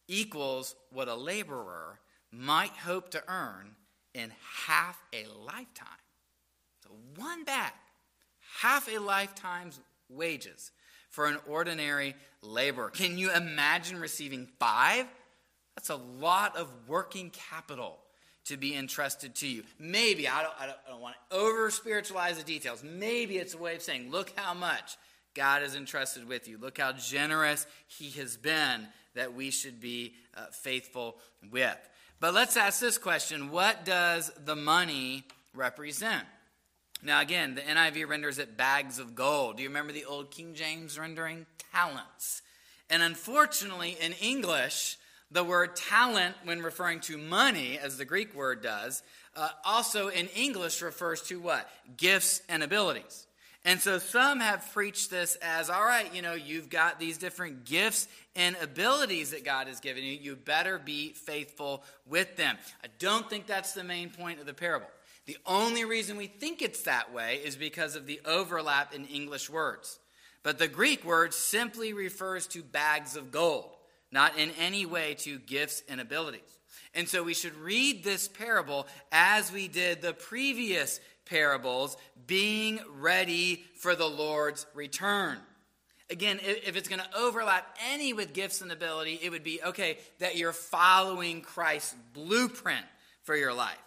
equals 0.07 0.75
what 0.91 1.07
a 1.07 1.15
laborer 1.15 1.99
might 2.31 2.71
hope 2.71 3.09
to 3.11 3.23
earn 3.27 3.75
in 4.13 4.31
half 4.67 5.01
a 5.11 5.25
lifetime. 5.43 5.87
So, 6.83 6.91
one 7.15 7.43
bag, 7.45 7.71
half 8.59 8.87
a 8.93 8.99
lifetime's 8.99 9.79
wages 10.07 10.71
for 11.09 11.25
an 11.25 11.39
ordinary 11.47 12.15
laborer. 12.43 12.91
Can 12.91 13.17
you 13.17 13.33
imagine 13.33 13.99
receiving 13.99 14.47
five? 14.59 15.07
That's 15.75 15.89
a 15.89 15.95
lot 15.95 16.55
of 16.55 16.69
working 16.87 17.31
capital 17.31 17.97
to 18.45 18.57
be 18.57 18.75
entrusted 18.75 19.35
to 19.35 19.47
you. 19.47 19.63
Maybe, 19.79 20.27
I 20.27 20.43
don't, 20.43 20.53
I 20.59 20.65
don't, 20.67 20.77
I 20.87 20.91
don't 20.91 21.01
want 21.01 21.15
to 21.29 21.35
over 21.35 21.69
spiritualize 21.71 22.37
the 22.37 22.43
details. 22.43 22.83
Maybe 22.83 23.37
it's 23.37 23.53
a 23.53 23.57
way 23.57 23.75
of 23.75 23.81
saying, 23.81 24.11
look 24.11 24.31
how 24.35 24.53
much 24.53 24.97
God 25.33 25.61
has 25.61 25.75
entrusted 25.75 26.27
with 26.27 26.47
you. 26.47 26.57
Look 26.57 26.77
how 26.77 26.93
generous 26.93 27.67
He 27.87 28.09
has 28.19 28.37
been 28.37 28.87
that 29.15 29.33
we 29.33 29.51
should 29.51 29.79
be 29.79 30.13
uh, 30.35 30.45
faithful 30.51 31.17
with. 31.51 31.77
But 32.19 32.33
let's 32.33 32.57
ask 32.57 32.79
this 32.79 32.97
question 32.97 33.51
What 33.51 33.85
does 33.85 34.31
the 34.45 34.55
money 34.55 35.25
represent? 35.53 36.25
Now, 37.03 37.21
again, 37.21 37.55
the 37.55 37.61
NIV 37.61 38.07
renders 38.07 38.39
it 38.39 38.57
bags 38.57 38.99
of 38.99 39.15
gold. 39.15 39.57
Do 39.57 39.63
you 39.63 39.69
remember 39.69 39.91
the 39.91 40.05
old 40.05 40.31
King 40.31 40.53
James 40.53 40.97
rendering? 40.97 41.45
Talents. 41.71 42.41
And 42.89 43.03
unfortunately, 43.03 43.97
in 43.99 44.13
English, 44.13 44.97
The 45.31 45.43
word 45.43 45.75
talent, 45.75 46.35
when 46.43 46.61
referring 46.61 46.99
to 47.01 47.17
money, 47.17 47.77
as 47.77 47.97
the 47.97 48.05
Greek 48.05 48.35
word 48.35 48.61
does, 48.61 49.03
uh, 49.35 49.49
also 49.65 50.07
in 50.07 50.27
English 50.27 50.81
refers 50.81 51.21
to 51.23 51.39
what? 51.39 51.69
Gifts 51.97 52.41
and 52.47 52.63
abilities. 52.63 53.27
And 53.65 53.81
so 53.81 53.97
some 53.97 54.41
have 54.41 54.71
preached 54.73 55.09
this 55.09 55.35
as 55.41 55.71
all 55.71 55.83
right, 55.83 56.13
you 56.13 56.21
know, 56.21 56.35
you've 56.35 56.69
got 56.69 56.99
these 56.99 57.17
different 57.17 57.65
gifts 57.65 58.07
and 58.35 58.55
abilities 58.61 59.31
that 59.31 59.43
God 59.43 59.67
has 59.67 59.79
given 59.79 60.03
you. 60.03 60.11
You 60.11 60.35
better 60.35 60.77
be 60.77 61.13
faithful 61.13 61.83
with 62.05 62.35
them. 62.35 62.57
I 62.83 62.87
don't 62.99 63.27
think 63.27 63.47
that's 63.47 63.73
the 63.73 63.83
main 63.83 64.11
point 64.11 64.39
of 64.39 64.45
the 64.45 64.53
parable. 64.53 64.87
The 65.25 65.37
only 65.47 65.83
reason 65.83 66.17
we 66.17 66.27
think 66.27 66.61
it's 66.61 66.83
that 66.83 67.11
way 67.11 67.41
is 67.43 67.55
because 67.55 67.95
of 67.95 68.05
the 68.05 68.21
overlap 68.23 68.93
in 68.93 69.05
English 69.05 69.49
words. 69.49 69.99
But 70.43 70.59
the 70.59 70.67
Greek 70.67 71.03
word 71.03 71.33
simply 71.33 71.91
refers 71.93 72.45
to 72.47 72.61
bags 72.61 73.15
of 73.15 73.31
gold, 73.31 73.74
not 74.11 74.37
in 74.37 74.51
any 74.59 74.85
way 74.85 75.15
to 75.19 75.39
gifts 75.39 75.83
and 75.89 75.99
abilities. 75.99 76.41
And 76.93 77.09
so 77.09 77.23
we 77.23 77.33
should 77.33 77.55
read 77.57 78.03
this 78.03 78.27
parable 78.27 78.87
as 79.11 79.51
we 79.51 79.67
did 79.67 80.01
the 80.01 80.13
previous 80.13 80.99
parables, 81.25 81.97
being 82.27 82.79
ready 82.97 83.65
for 83.79 83.95
the 83.95 84.07
Lord's 84.07 84.65
return. 84.73 85.37
Again, 86.09 86.39
if 86.43 86.77
it's 86.77 86.87
going 86.87 87.01
to 87.01 87.17
overlap 87.17 87.75
any 87.91 88.13
with 88.13 88.33
gifts 88.33 88.61
and 88.61 88.71
ability, 88.71 89.19
it 89.23 89.31
would 89.31 89.43
be 89.43 89.59
okay 89.63 89.97
that 90.19 90.37
you're 90.37 90.53
following 90.53 91.41
Christ's 91.41 91.95
blueprint 92.13 92.85
for 93.23 93.35
your 93.35 93.53
life. 93.53 93.77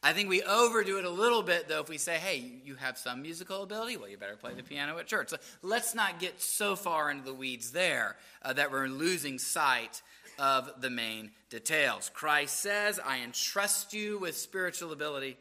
I 0.00 0.12
think 0.12 0.28
we 0.28 0.42
overdo 0.42 0.98
it 0.98 1.04
a 1.04 1.10
little 1.10 1.42
bit, 1.42 1.68
though, 1.68 1.80
if 1.80 1.88
we 1.88 1.98
say, 1.98 2.14
hey, 2.14 2.44
you 2.64 2.76
have 2.76 2.96
some 2.96 3.20
musical 3.20 3.64
ability, 3.64 3.96
well, 3.96 4.08
you 4.08 4.16
better 4.16 4.36
play 4.36 4.54
the 4.54 4.62
piano 4.62 4.96
at 4.98 5.08
church. 5.08 5.30
So 5.30 5.38
let's 5.60 5.92
not 5.94 6.20
get 6.20 6.40
so 6.40 6.76
far 6.76 7.10
into 7.10 7.24
the 7.24 7.34
weeds 7.34 7.72
there 7.72 8.16
uh, 8.42 8.52
that 8.52 8.70
we're 8.70 8.86
losing 8.86 9.38
sight 9.40 10.00
of 10.38 10.70
the 10.80 10.90
main 10.90 11.32
details. 11.50 12.12
Christ 12.14 12.60
says, 12.60 13.00
I 13.04 13.22
entrust 13.22 13.92
you 13.92 14.18
with 14.20 14.36
spiritual 14.36 14.92
ability. 14.92 15.36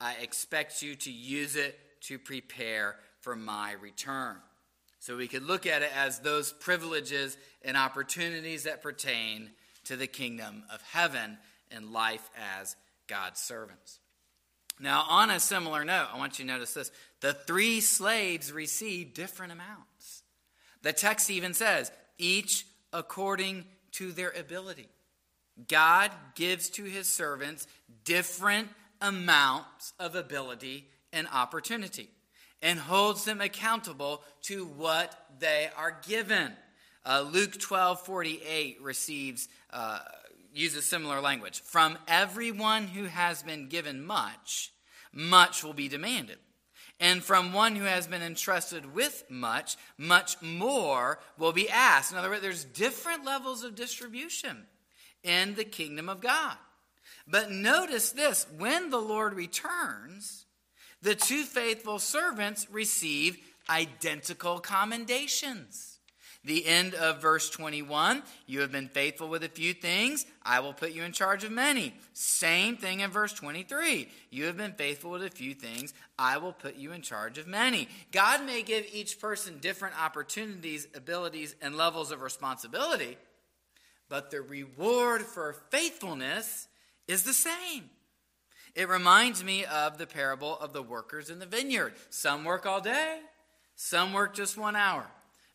I 0.00 0.14
expect 0.20 0.82
you 0.82 0.96
to 0.96 1.12
use 1.12 1.54
it 1.54 1.78
to 2.02 2.18
prepare 2.18 2.96
for 3.20 3.36
my 3.36 3.72
return. 3.80 4.36
So 4.98 5.16
we 5.16 5.28
could 5.28 5.44
look 5.44 5.64
at 5.64 5.82
it 5.82 5.92
as 5.96 6.18
those 6.18 6.52
privileges 6.52 7.36
and 7.64 7.76
opportunities 7.76 8.64
that 8.64 8.82
pertain 8.82 9.50
to 9.84 9.96
the 9.96 10.08
kingdom 10.08 10.64
of 10.72 10.82
heaven 10.82 11.38
and 11.70 11.92
life 11.92 12.28
as 12.60 12.74
God's 13.12 13.40
servants. 13.40 14.00
Now, 14.80 15.04
on 15.06 15.28
a 15.28 15.38
similar 15.38 15.84
note, 15.84 16.08
I 16.14 16.16
want 16.16 16.38
you 16.38 16.46
to 16.46 16.50
notice 16.50 16.72
this 16.72 16.90
the 17.20 17.34
three 17.34 17.82
slaves 17.82 18.50
received 18.50 19.12
different 19.12 19.52
amounts. 19.52 20.22
The 20.80 20.94
text 20.94 21.30
even 21.30 21.52
says, 21.52 21.92
each 22.16 22.64
according 22.90 23.66
to 23.92 24.12
their 24.12 24.30
ability. 24.30 24.88
God 25.68 26.10
gives 26.34 26.70
to 26.70 26.84
his 26.84 27.06
servants 27.06 27.66
different 28.06 28.68
amounts 29.02 29.92
of 30.00 30.14
ability 30.14 30.86
and 31.12 31.28
opportunity 31.34 32.08
and 32.62 32.78
holds 32.78 33.26
them 33.26 33.42
accountable 33.42 34.22
to 34.44 34.64
what 34.64 35.14
they 35.38 35.68
are 35.76 35.98
given. 36.08 36.52
Uh, 37.04 37.26
Luke 37.30 37.60
12 37.60 38.06
48 38.06 38.78
receives, 38.80 39.48
uh, 39.70 39.98
uses 40.54 40.84
similar 40.84 41.20
language. 41.20 41.60
From 41.62 41.98
everyone 42.06 42.86
who 42.88 43.04
has 43.04 43.42
been 43.42 43.68
given 43.68 44.04
much, 44.04 44.72
much 45.12 45.62
will 45.64 45.72
be 45.74 45.88
demanded. 45.88 46.38
And 47.00 47.22
from 47.22 47.52
one 47.52 47.74
who 47.74 47.84
has 47.84 48.06
been 48.06 48.22
entrusted 48.22 48.94
with 48.94 49.24
much, 49.28 49.76
much 49.98 50.40
more 50.40 51.18
will 51.36 51.52
be 51.52 51.68
asked. 51.68 52.12
In 52.12 52.18
other 52.18 52.30
words, 52.30 52.42
there's 52.42 52.64
different 52.64 53.24
levels 53.24 53.64
of 53.64 53.74
distribution 53.74 54.66
in 55.24 55.54
the 55.54 55.64
kingdom 55.64 56.08
of 56.08 56.20
God. 56.20 56.56
But 57.26 57.50
notice 57.50 58.12
this 58.12 58.46
when 58.56 58.90
the 58.90 59.00
Lord 59.00 59.34
returns, 59.34 60.46
the 61.02 61.14
two 61.14 61.42
faithful 61.42 61.98
servants 61.98 62.68
receive 62.70 63.36
identical 63.68 64.60
commendations. 64.60 65.91
The 66.44 66.66
end 66.66 66.94
of 66.94 67.22
verse 67.22 67.48
21 67.50 68.22
You 68.46 68.60
have 68.60 68.72
been 68.72 68.88
faithful 68.88 69.28
with 69.28 69.44
a 69.44 69.48
few 69.48 69.72
things, 69.72 70.26
I 70.42 70.58
will 70.60 70.72
put 70.72 70.90
you 70.92 71.04
in 71.04 71.12
charge 71.12 71.44
of 71.44 71.52
many. 71.52 71.94
Same 72.14 72.76
thing 72.76 73.00
in 73.00 73.10
verse 73.10 73.32
23 73.32 74.08
You 74.30 74.44
have 74.46 74.56
been 74.56 74.72
faithful 74.72 75.12
with 75.12 75.22
a 75.22 75.30
few 75.30 75.54
things, 75.54 75.94
I 76.18 76.38
will 76.38 76.52
put 76.52 76.74
you 76.76 76.92
in 76.92 77.02
charge 77.02 77.38
of 77.38 77.46
many. 77.46 77.88
God 78.10 78.44
may 78.44 78.62
give 78.62 78.86
each 78.92 79.20
person 79.20 79.58
different 79.60 80.00
opportunities, 80.02 80.88
abilities, 80.94 81.54
and 81.62 81.76
levels 81.76 82.10
of 82.10 82.22
responsibility, 82.22 83.16
but 84.08 84.30
the 84.30 84.40
reward 84.40 85.22
for 85.22 85.54
faithfulness 85.70 86.66
is 87.06 87.22
the 87.22 87.32
same. 87.32 87.88
It 88.74 88.88
reminds 88.88 89.44
me 89.44 89.64
of 89.64 89.98
the 89.98 90.06
parable 90.06 90.58
of 90.58 90.72
the 90.72 90.82
workers 90.82 91.30
in 91.30 91.38
the 91.38 91.46
vineyard. 91.46 91.92
Some 92.10 92.44
work 92.44 92.66
all 92.66 92.80
day, 92.80 93.20
some 93.76 94.12
work 94.12 94.34
just 94.34 94.56
one 94.56 94.74
hour, 94.74 95.06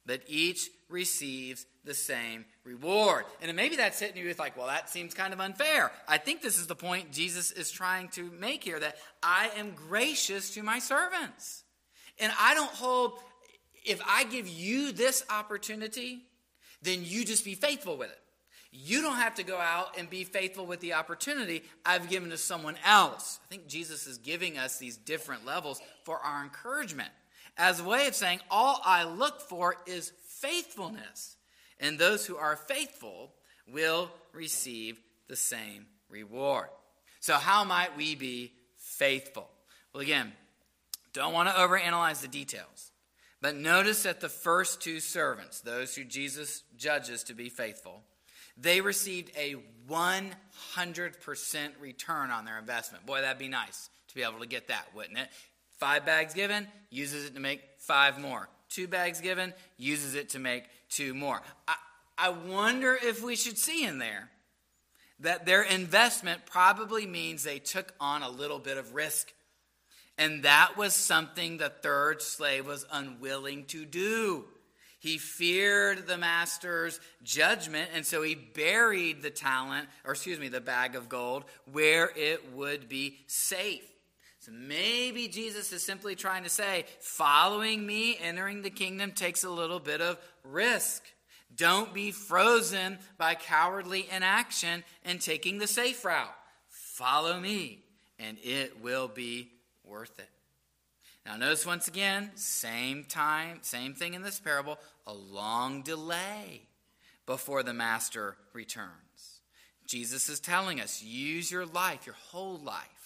but 0.05 0.21
each 0.27 0.69
receives 0.89 1.65
the 1.83 1.93
same 1.93 2.45
reward. 2.63 3.25
And 3.41 3.55
maybe 3.55 3.75
that's 3.75 3.99
hitting 3.99 4.17
you 4.17 4.27
with, 4.27 4.39
like, 4.39 4.57
well, 4.57 4.67
that 4.67 4.89
seems 4.89 5.13
kind 5.13 5.33
of 5.33 5.39
unfair. 5.39 5.91
I 6.07 6.17
think 6.17 6.41
this 6.41 6.57
is 6.57 6.67
the 6.67 6.75
point 6.75 7.11
Jesus 7.11 7.51
is 7.51 7.71
trying 7.71 8.09
to 8.09 8.31
make 8.31 8.63
here 8.63 8.79
that 8.79 8.97
I 9.23 9.49
am 9.57 9.71
gracious 9.71 10.53
to 10.55 10.63
my 10.63 10.79
servants. 10.79 11.63
And 12.19 12.31
I 12.39 12.53
don't 12.55 12.71
hold, 12.71 13.19
if 13.85 14.01
I 14.07 14.23
give 14.25 14.47
you 14.47 14.91
this 14.91 15.23
opportunity, 15.29 16.23
then 16.81 16.99
you 17.03 17.25
just 17.25 17.45
be 17.45 17.55
faithful 17.55 17.97
with 17.97 18.09
it. 18.09 18.19
You 18.71 19.01
don't 19.01 19.15
have 19.15 19.35
to 19.35 19.43
go 19.43 19.57
out 19.57 19.97
and 19.97 20.09
be 20.09 20.23
faithful 20.23 20.65
with 20.65 20.81
the 20.81 20.93
opportunity 20.93 21.63
I've 21.85 22.09
given 22.09 22.29
to 22.31 22.37
someone 22.37 22.75
else. 22.85 23.39
I 23.45 23.47
think 23.49 23.67
Jesus 23.67 24.07
is 24.07 24.17
giving 24.17 24.57
us 24.57 24.77
these 24.77 24.97
different 24.97 25.45
levels 25.45 25.81
for 26.03 26.17
our 26.19 26.43
encouragement 26.43 27.09
as 27.57 27.79
a 27.79 27.83
way 27.83 28.07
of 28.07 28.13
saying, 28.13 28.39
all 28.51 28.81
I 28.85 29.03
look 29.03 29.41
for 29.41 29.77
is 29.87 30.11
faithfulness. 30.41 31.35
And 31.79 31.97
those 31.99 32.25
who 32.25 32.37
are 32.37 32.55
faithful 32.55 33.33
will 33.71 34.09
receive 34.33 34.99
the 35.27 35.35
same 35.35 35.85
reward. 36.09 36.69
So, 37.19 37.35
how 37.35 37.63
might 37.63 37.97
we 37.97 38.15
be 38.15 38.53
faithful? 38.77 39.49
Well, 39.93 40.01
again, 40.01 40.31
don't 41.13 41.33
want 41.33 41.49
to 41.49 41.55
overanalyze 41.55 42.21
the 42.21 42.27
details. 42.27 42.91
But 43.41 43.55
notice 43.55 44.03
that 44.03 44.19
the 44.19 44.29
first 44.29 44.81
two 44.81 44.99
servants, 44.99 45.61
those 45.61 45.95
who 45.95 46.03
Jesus 46.03 46.63
judges 46.77 47.23
to 47.25 47.33
be 47.33 47.49
faithful, 47.49 48.01
they 48.57 48.81
received 48.81 49.31
a 49.37 49.55
100% 49.89 50.33
return 51.79 52.31
on 52.31 52.45
their 52.45 52.57
investment. 52.57 53.05
Boy, 53.05 53.21
that'd 53.21 53.37
be 53.37 53.47
nice 53.47 53.89
to 54.07 54.15
be 54.15 54.23
able 54.23 54.39
to 54.39 54.47
get 54.47 54.69
that, 54.69 54.87
wouldn't 54.95 55.19
it? 55.19 55.29
Five 55.77 56.05
bags 56.05 56.33
given, 56.33 56.67
uses 56.89 57.25
it 57.25 57.35
to 57.35 57.39
make 57.39 57.61
five 57.77 58.19
more. 58.19 58.49
Two 58.69 58.87
bags 58.87 59.21
given, 59.21 59.53
uses 59.77 60.15
it 60.15 60.29
to 60.29 60.39
make 60.39 60.65
two 60.89 61.13
more. 61.13 61.41
I, 61.67 61.75
I 62.17 62.29
wonder 62.29 62.97
if 63.01 63.23
we 63.23 63.35
should 63.35 63.57
see 63.57 63.85
in 63.85 63.99
there 63.99 64.29
that 65.19 65.45
their 65.45 65.63
investment 65.63 66.45
probably 66.45 67.05
means 67.05 67.43
they 67.43 67.59
took 67.59 67.93
on 67.99 68.23
a 68.23 68.29
little 68.29 68.59
bit 68.59 68.77
of 68.77 68.93
risk. 68.93 69.33
And 70.17 70.43
that 70.43 70.77
was 70.77 70.93
something 70.95 71.57
the 71.57 71.69
third 71.69 72.21
slave 72.21 72.65
was 72.65 72.85
unwilling 72.91 73.65
to 73.65 73.85
do. 73.85 74.45
He 74.99 75.19
feared 75.19 76.07
the 76.07 76.17
master's 76.17 76.99
judgment, 77.23 77.91
and 77.93 78.05
so 78.05 78.23
he 78.23 78.33
buried 78.33 79.21
the 79.21 79.29
talent, 79.29 79.87
or 80.03 80.13
excuse 80.13 80.39
me, 80.39 80.47
the 80.47 80.59
bag 80.59 80.95
of 80.95 81.07
gold, 81.07 81.45
where 81.71 82.11
it 82.15 82.51
would 82.53 82.89
be 82.89 83.19
safe. 83.27 83.87
So 84.47 84.53
maybe 84.53 85.27
Jesus 85.27 85.73
is 85.73 85.83
simply 85.83 86.15
trying 86.15 86.43
to 86.43 86.49
say, 86.49 86.85
following 87.01 87.85
me, 87.85 88.17
entering 88.21 88.61
the 88.61 88.69
kingdom 88.69 89.11
takes 89.11 89.43
a 89.43 89.49
little 89.49 89.81
bit 89.81 89.99
of 89.99 90.17
risk. 90.45 91.03
Don't 91.53 91.93
be 91.93 92.11
frozen 92.11 92.97
by 93.17 93.35
cowardly 93.35 94.07
inaction 94.09 94.85
and 95.03 95.19
taking 95.19 95.57
the 95.57 95.67
safe 95.67 96.05
route. 96.05 96.33
Follow 96.69 97.37
me, 97.37 97.83
and 98.19 98.37
it 98.41 98.81
will 98.81 99.09
be 99.09 99.49
worth 99.83 100.17
it. 100.17 100.29
Now, 101.25 101.35
notice 101.35 101.65
once 101.65 101.89
again, 101.89 102.31
same 102.35 103.03
time, 103.03 103.59
same 103.63 103.95
thing 103.95 104.13
in 104.13 104.21
this 104.21 104.39
parable, 104.39 104.79
a 105.05 105.13
long 105.13 105.81
delay 105.81 106.61
before 107.25 107.63
the 107.63 107.73
master 107.73 108.37
returns. 108.53 109.41
Jesus 109.85 110.29
is 110.29 110.39
telling 110.39 110.79
us 110.79 111.03
use 111.03 111.51
your 111.51 111.65
life, 111.65 112.05
your 112.05 112.15
whole 112.29 112.59
life, 112.59 112.96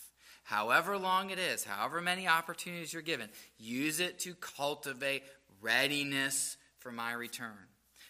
however 0.52 0.98
long 0.98 1.30
it 1.30 1.40
is, 1.40 1.64
however 1.64 2.02
many 2.02 2.28
opportunities 2.28 2.92
you're 2.92 3.02
given, 3.02 3.30
use 3.58 4.02
it 4.02 4.20
to 4.20 4.36
cultivate 4.36 5.24
readiness 5.62 6.58
for 6.80 6.92
my 6.92 7.14
return. 7.14 7.56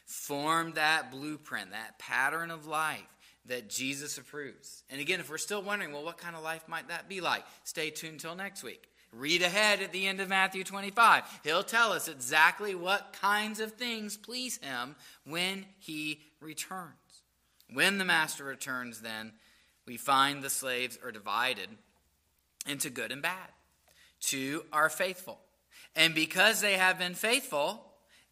Form 0.07 0.73
that 0.73 1.11
blueprint, 1.11 1.69
that 1.71 1.99
pattern 1.99 2.49
of 2.49 2.65
life 2.65 2.99
that 3.45 3.69
Jesus 3.69 4.17
approves. 4.17 4.83
And 4.89 4.99
again, 4.99 5.19
if 5.19 5.29
we're 5.29 5.37
still 5.37 5.61
wondering, 5.61 5.93
well, 5.93 6.03
what 6.03 6.17
kind 6.17 6.35
of 6.35 6.41
life 6.41 6.67
might 6.67 6.87
that 6.87 7.07
be 7.07 7.21
like? 7.21 7.43
Stay 7.63 7.91
tuned 7.91 8.19
till 8.19 8.35
next 8.35 8.63
week. 8.63 8.87
Read 9.13 9.43
ahead 9.43 9.81
at 9.81 9.91
the 9.91 10.07
end 10.07 10.19
of 10.19 10.27
Matthew 10.27 10.63
25. 10.63 11.41
He'll 11.43 11.61
tell 11.61 11.91
us 11.91 12.07
exactly 12.07 12.73
what 12.73 13.15
kinds 13.21 13.59
of 13.59 13.73
things 13.73 14.17
please 14.17 14.57
him 14.57 14.95
when 15.25 15.65
he 15.77 16.21
returns. 16.39 16.95
When 17.71 17.99
the 17.99 18.05
master 18.05 18.43
returns, 18.45 19.01
then, 19.01 19.33
we 19.85 19.97
find 19.97 20.41
the 20.41 20.49
slaves 20.49 20.97
are 21.03 21.11
divided 21.11 21.69
into 22.67 22.89
good 22.89 23.11
and 23.11 23.21
bad. 23.21 23.49
Two 24.19 24.65
are 24.71 24.89
faithful. 24.89 25.39
And 25.95 26.15
because 26.15 26.61
they 26.61 26.73
have 26.73 26.97
been 26.99 27.15
faithful, 27.15 27.83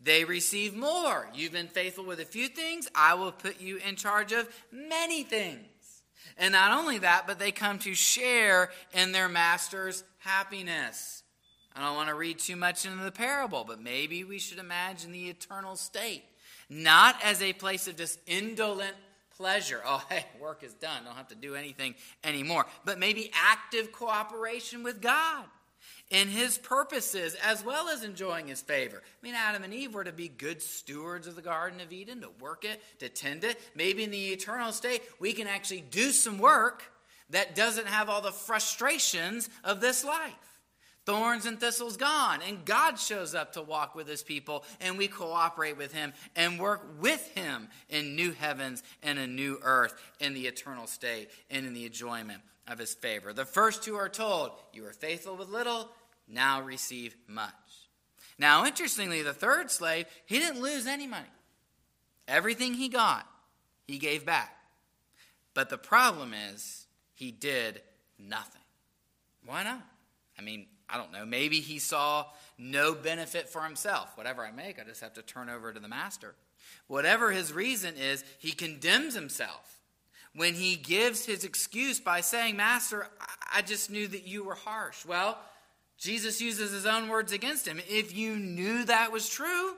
they 0.01 0.23
receive 0.23 0.75
more. 0.75 1.27
You've 1.33 1.51
been 1.51 1.67
faithful 1.67 2.05
with 2.05 2.19
a 2.19 2.25
few 2.25 2.47
things, 2.47 2.87
I 2.95 3.15
will 3.15 3.31
put 3.31 3.59
you 3.59 3.77
in 3.77 3.95
charge 3.95 4.31
of 4.31 4.47
many 4.71 5.23
things. 5.23 5.65
And 6.37 6.53
not 6.53 6.77
only 6.77 6.99
that, 6.99 7.27
but 7.27 7.39
they 7.39 7.51
come 7.51 7.79
to 7.79 7.93
share 7.93 8.71
in 8.93 9.11
their 9.11 9.27
master's 9.27 10.03
happiness. 10.19 11.23
I 11.75 11.81
don't 11.81 11.95
want 11.95 12.09
to 12.09 12.15
read 12.15 12.39
too 12.39 12.55
much 12.55 12.85
into 12.85 13.03
the 13.03 13.11
parable, 13.11 13.65
but 13.67 13.81
maybe 13.81 14.23
we 14.23 14.39
should 14.39 14.59
imagine 14.59 15.11
the 15.11 15.29
eternal 15.29 15.75
state 15.75 16.23
not 16.69 17.15
as 17.23 17.41
a 17.41 17.53
place 17.53 17.87
of 17.87 17.97
just 17.97 18.19
indolent 18.27 18.95
pleasure. 19.39 19.81
Oh, 19.91 20.03
hey, 20.09 20.25
work 20.39 20.63
is 20.63 20.73
done. 20.73 21.05
Don't 21.05 21.15
have 21.15 21.29
to 21.29 21.35
do 21.35 21.55
anything 21.55 21.95
anymore. 22.23 22.67
But 22.85 22.99
maybe 22.99 23.31
active 23.33 23.91
cooperation 23.91 24.83
with 24.83 25.01
God 25.01 25.45
in 26.11 26.27
his 26.27 26.57
purposes 26.59 27.35
as 27.43 27.63
well 27.63 27.87
as 27.87 28.03
enjoying 28.03 28.47
his 28.47 28.61
favor. 28.61 29.01
I 29.01 29.25
mean, 29.25 29.33
Adam 29.35 29.63
and 29.63 29.73
Eve 29.73 29.95
were 29.95 30.03
to 30.03 30.11
be 30.11 30.27
good 30.27 30.61
stewards 30.61 31.25
of 31.25 31.35
the 31.35 31.41
Garden 31.41 31.79
of 31.79 31.91
Eden, 31.91 32.21
to 32.21 32.29
work 32.39 32.65
it, 32.65 32.81
to 32.99 33.09
tend 33.09 33.43
it. 33.43 33.59
Maybe 33.73 34.03
in 34.03 34.11
the 34.11 34.27
eternal 34.27 34.71
state, 34.71 35.01
we 35.19 35.33
can 35.33 35.47
actually 35.47 35.81
do 35.81 36.11
some 36.11 36.37
work 36.37 36.83
that 37.31 37.55
doesn't 37.55 37.87
have 37.87 38.09
all 38.09 38.21
the 38.21 38.31
frustrations 38.31 39.49
of 39.63 39.81
this 39.81 40.03
life. 40.03 40.48
Thorns 41.05 41.45
and 41.45 41.59
thistles 41.59 41.97
gone, 41.97 42.39
and 42.47 42.65
God 42.65 42.99
shows 42.99 43.33
up 43.33 43.53
to 43.53 43.61
walk 43.61 43.95
with 43.95 44.07
his 44.07 44.21
people, 44.21 44.63
and 44.79 44.97
we 44.97 45.07
cooperate 45.07 45.77
with 45.77 45.91
him 45.91 46.13
and 46.35 46.59
work 46.59 46.85
with 46.99 47.25
him 47.35 47.69
in 47.89 48.15
new 48.15 48.31
heavens 48.31 48.83
and 49.01 49.17
a 49.17 49.25
new 49.25 49.59
earth, 49.63 49.99
in 50.19 50.33
the 50.33 50.45
eternal 50.45 50.85
state, 50.85 51.29
and 51.49 51.65
in 51.65 51.73
the 51.73 51.85
enjoyment 51.85 52.41
of 52.67 52.77
his 52.77 52.93
favor. 52.93 53.33
The 53.33 53.45
first 53.45 53.83
two 53.83 53.95
are 53.95 54.09
told, 54.09 54.51
You 54.73 54.85
are 54.85 54.93
faithful 54.93 55.35
with 55.35 55.49
little, 55.49 55.89
now 56.27 56.61
receive 56.61 57.15
much. 57.27 57.53
Now, 58.37 58.65
interestingly, 58.65 59.21
the 59.21 59.33
third 59.33 59.71
slave, 59.71 60.05
he 60.25 60.39
didn't 60.39 60.61
lose 60.61 60.85
any 60.85 61.07
money. 61.07 61.25
Everything 62.27 62.75
he 62.75 62.87
got, 62.87 63.27
he 63.87 63.97
gave 63.97 64.25
back. 64.25 64.55
But 65.53 65.69
the 65.69 65.77
problem 65.77 66.33
is, 66.33 66.85
he 67.15 67.31
did 67.31 67.81
nothing. 68.17 68.61
Why 69.45 69.63
not? 69.63 69.81
I 70.37 70.41
mean, 70.41 70.67
I 70.89 70.97
don't 70.97 71.11
know. 71.11 71.25
Maybe 71.25 71.59
he 71.59 71.79
saw 71.79 72.25
no 72.57 72.93
benefit 72.93 73.49
for 73.49 73.61
himself. 73.61 74.15
Whatever 74.15 74.45
I 74.45 74.51
make, 74.51 74.79
I 74.79 74.83
just 74.83 75.01
have 75.01 75.13
to 75.13 75.21
turn 75.21 75.49
over 75.49 75.71
to 75.71 75.79
the 75.79 75.87
master. 75.87 76.35
Whatever 76.87 77.31
his 77.31 77.53
reason 77.53 77.95
is, 77.95 78.23
he 78.39 78.51
condemns 78.51 79.13
himself 79.13 79.79
when 80.35 80.53
he 80.53 80.75
gives 80.75 81.25
his 81.25 81.43
excuse 81.43 81.99
by 81.99 82.21
saying, 82.21 82.55
Master, 82.55 83.07
I 83.51 83.61
just 83.61 83.89
knew 83.89 84.07
that 84.07 84.27
you 84.27 84.43
were 84.43 84.55
harsh. 84.55 85.05
Well, 85.05 85.37
Jesus 85.97 86.39
uses 86.41 86.71
his 86.71 86.85
own 86.85 87.09
words 87.09 87.31
against 87.31 87.67
him. 87.67 87.79
If 87.89 88.15
you 88.15 88.35
knew 88.37 88.85
that 88.85 89.11
was 89.11 89.27
true, 89.29 89.73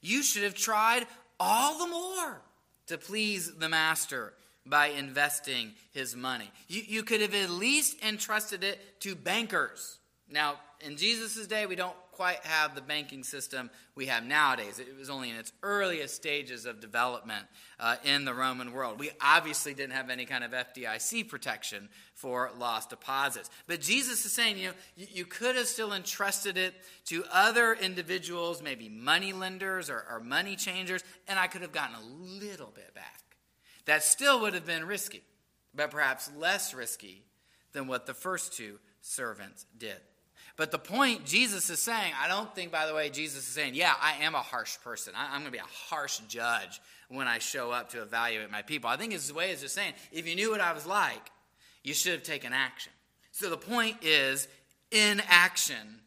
you 0.00 0.22
should 0.22 0.42
have 0.42 0.54
tried 0.54 1.06
all 1.38 1.78
the 1.78 1.86
more 1.86 2.42
to 2.88 2.98
please 2.98 3.54
the 3.54 3.68
master 3.68 4.34
by 4.66 4.88
investing 4.88 5.72
his 5.92 6.14
money. 6.14 6.50
You, 6.68 6.82
you 6.86 7.02
could 7.02 7.20
have 7.20 7.34
at 7.34 7.50
least 7.50 8.02
entrusted 8.04 8.62
it 8.62 9.00
to 9.00 9.14
bankers. 9.14 9.99
Now, 10.30 10.60
in 10.80 10.96
Jesus' 10.96 11.46
day, 11.46 11.66
we 11.66 11.74
don't 11.74 11.96
quite 12.12 12.44
have 12.44 12.74
the 12.74 12.80
banking 12.80 13.24
system 13.24 13.70
we 13.94 14.06
have 14.06 14.24
nowadays. 14.24 14.78
It 14.78 14.96
was 14.98 15.10
only 15.10 15.30
in 15.30 15.36
its 15.36 15.52
earliest 15.62 16.14
stages 16.14 16.66
of 16.66 16.80
development 16.80 17.46
uh, 17.78 17.96
in 18.04 18.24
the 18.24 18.34
Roman 18.34 18.72
world. 18.72 19.00
We 19.00 19.10
obviously 19.20 19.74
didn't 19.74 19.94
have 19.94 20.10
any 20.10 20.26
kind 20.26 20.44
of 20.44 20.52
FDIC 20.52 21.28
protection 21.28 21.88
for 22.14 22.50
lost 22.58 22.90
deposits. 22.90 23.50
But 23.66 23.80
Jesus 23.80 24.24
is 24.24 24.32
saying, 24.32 24.58
you 24.58 24.68
know, 24.68 24.74
you, 24.96 25.24
could 25.24 25.56
have 25.56 25.66
still 25.66 25.92
entrusted 25.92 26.56
it 26.56 26.74
to 27.06 27.24
other 27.32 27.72
individuals, 27.72 28.62
maybe 28.62 28.88
money 28.88 29.32
lenders 29.32 29.90
or, 29.90 30.04
or 30.10 30.20
money 30.20 30.56
changers, 30.56 31.02
and 31.26 31.38
I 31.38 31.46
could 31.46 31.62
have 31.62 31.72
gotten 31.72 31.96
a 31.96 32.42
little 32.44 32.72
bit 32.74 32.94
back. 32.94 33.22
That 33.86 34.04
still 34.04 34.40
would 34.42 34.54
have 34.54 34.66
been 34.66 34.84
risky, 34.84 35.22
but 35.74 35.90
perhaps 35.90 36.30
less 36.36 36.74
risky 36.74 37.24
than 37.72 37.86
what 37.86 38.06
the 38.06 38.14
first 38.14 38.52
two 38.52 38.78
servants 39.00 39.64
did. 39.78 39.96
But 40.60 40.72
the 40.72 40.78
point 40.78 41.24
Jesus 41.24 41.70
is 41.70 41.78
saying, 41.78 42.12
I 42.22 42.28
don't 42.28 42.54
think, 42.54 42.70
by 42.70 42.84
the 42.84 42.92
way, 42.92 43.08
Jesus 43.08 43.48
is 43.48 43.54
saying, 43.54 43.74
yeah, 43.74 43.94
I 43.98 44.22
am 44.24 44.34
a 44.34 44.42
harsh 44.42 44.76
person. 44.84 45.14
I, 45.16 45.34
am 45.34 45.40
going 45.40 45.46
to 45.46 45.50
be 45.50 45.56
a 45.56 45.62
harsh 45.88 46.18
judge 46.28 46.82
when 47.08 47.26
I 47.26 47.38
show 47.38 47.70
up 47.70 47.88
to 47.92 48.02
evaluate 48.02 48.50
my 48.50 48.60
people. 48.60 48.90
I 48.90 48.98
think 48.98 49.12
his 49.12 49.32
way 49.32 49.52
is 49.52 49.62
just 49.62 49.74
saying, 49.74 49.94
if 50.12 50.28
you 50.28 50.34
knew 50.34 50.50
what 50.50 50.60
I 50.60 50.74
was 50.74 50.84
like, 50.84 51.30
you 51.82 51.94
should 51.94 52.12
have 52.12 52.24
taken 52.24 52.52
action. 52.52 52.92
So 53.32 53.48
the 53.48 53.56
point 53.56 54.04
is, 54.04 54.48
inaction 54.92 56.02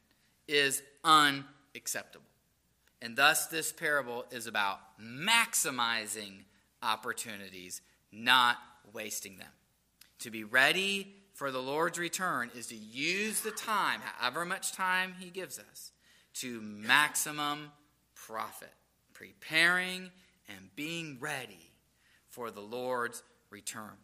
is 0.48 0.84
unacceptable. 1.04 2.28
And 3.02 3.16
thus, 3.16 3.48
this 3.48 3.72
parable 3.72 4.24
is 4.30 4.46
about 4.46 4.82
maximizing 5.02 6.44
opportunities, 6.84 7.82
not 8.12 8.58
wasting 8.94 9.40
them. 9.40 9.50
To 10.20 10.30
be 10.30 10.44
ready 10.44 11.23
for 11.34 11.52
the 11.52 11.62
Lord's 11.62 11.98
return 12.00 12.52
is 12.56 12.68
to 12.68 12.76
use 12.76 13.42
the 13.42 13.52
time, 13.52 14.02
however 14.04 14.46
much 14.46 14.74
time 14.74 15.16
He 15.20 15.30
gives 15.30 15.60
us, 15.60 15.92
to 16.36 16.62
maximum 16.62 17.72
profit, 18.16 18.74
preparing 19.14 20.12
and 20.48 20.76
being 20.76 21.18
ready 21.20 21.72
for 22.30 22.52
the 22.52 22.62
Lord's 22.62 23.24
return. 23.50 23.98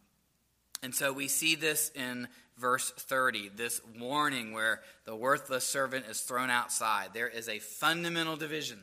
And 0.82 0.96
so 0.96 1.12
we 1.12 1.28
see 1.28 1.56
this 1.56 1.92
in 1.94 2.28
verse 2.58 2.92
30, 2.92 3.50
this 3.56 3.82
warning 4.00 4.54
where 4.54 4.82
the 5.06 5.16
worthless 5.16 5.64
servant 5.64 6.06
is 6.10 6.22
thrown 6.22 6.50
outside. 6.50 7.10
There 7.14 7.28
is 7.28 7.50
a 7.50 7.60
fundamental 7.60 8.38
division 8.38 8.80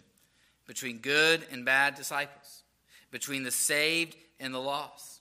between 0.66 0.98
good 0.98 1.44
and 1.50 1.64
bad 1.64 1.94
disciples, 1.94 2.62
between 3.10 3.44
the 3.44 3.50
saved 3.50 4.16
and 4.40 4.52
the 4.52 4.58
lost. 4.58 5.15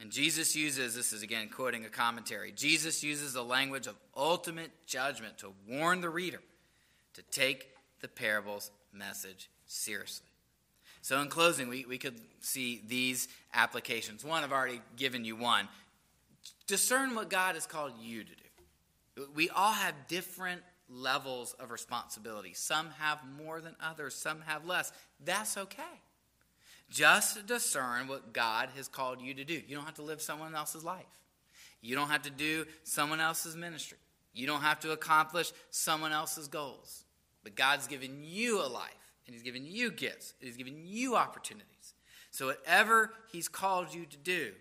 And 0.00 0.10
Jesus 0.10 0.56
uses, 0.56 0.94
this 0.94 1.12
is 1.12 1.22
again 1.22 1.50
quoting 1.50 1.84
a 1.84 1.90
commentary, 1.90 2.52
Jesus 2.52 3.02
uses 3.04 3.34
the 3.34 3.44
language 3.44 3.86
of 3.86 3.96
ultimate 4.16 4.70
judgment 4.86 5.38
to 5.38 5.52
warn 5.68 6.00
the 6.00 6.08
reader 6.08 6.40
to 7.14 7.22
take 7.22 7.68
the 8.00 8.08
parable's 8.08 8.70
message 8.92 9.50
seriously. 9.66 10.26
So, 11.02 11.20
in 11.20 11.28
closing, 11.28 11.68
we, 11.68 11.84
we 11.86 11.98
could 11.98 12.20
see 12.40 12.82
these 12.86 13.28
applications. 13.54 14.24
One, 14.24 14.42
I've 14.42 14.52
already 14.52 14.80
given 14.96 15.24
you 15.24 15.36
one. 15.36 15.68
Discern 16.66 17.14
what 17.14 17.30
God 17.30 17.54
has 17.54 17.66
called 17.66 17.92
you 18.00 18.24
to 18.24 18.30
do. 18.30 19.26
We 19.34 19.50
all 19.50 19.72
have 19.72 19.94
different 20.08 20.62
levels 20.88 21.54
of 21.58 21.70
responsibility. 21.70 22.52
Some 22.54 22.90
have 22.98 23.18
more 23.42 23.60
than 23.60 23.76
others, 23.82 24.14
some 24.14 24.42
have 24.42 24.66
less. 24.66 24.92
That's 25.24 25.56
okay. 25.56 25.82
Just 26.90 27.46
discern 27.46 28.08
what 28.08 28.32
God 28.32 28.70
has 28.76 28.88
called 28.88 29.20
you 29.20 29.32
to 29.34 29.44
do. 29.44 29.62
You 29.66 29.76
don't 29.76 29.84
have 29.84 29.94
to 29.94 30.02
live 30.02 30.20
someone 30.20 30.54
else's 30.54 30.84
life. 30.84 31.04
You 31.80 31.94
don't 31.94 32.08
have 32.08 32.22
to 32.22 32.30
do 32.30 32.66
someone 32.82 33.20
else's 33.20 33.56
ministry. 33.56 33.98
You 34.34 34.46
don't 34.46 34.62
have 34.62 34.80
to 34.80 34.92
accomplish 34.92 35.52
someone 35.70 36.12
else's 36.12 36.48
goals. 36.48 37.04
But 37.42 37.54
God's 37.54 37.86
given 37.86 38.18
you 38.22 38.60
a 38.60 38.66
life, 38.66 39.14
and 39.26 39.34
He's 39.34 39.42
given 39.42 39.64
you 39.64 39.90
gifts, 39.90 40.34
and 40.40 40.48
He's 40.48 40.56
given 40.56 40.82
you 40.84 41.16
opportunities. 41.16 41.94
So, 42.30 42.46
whatever 42.46 43.12
He's 43.32 43.48
called 43.48 43.94
you 43.94 44.04
to 44.06 44.16
do, 44.16 44.52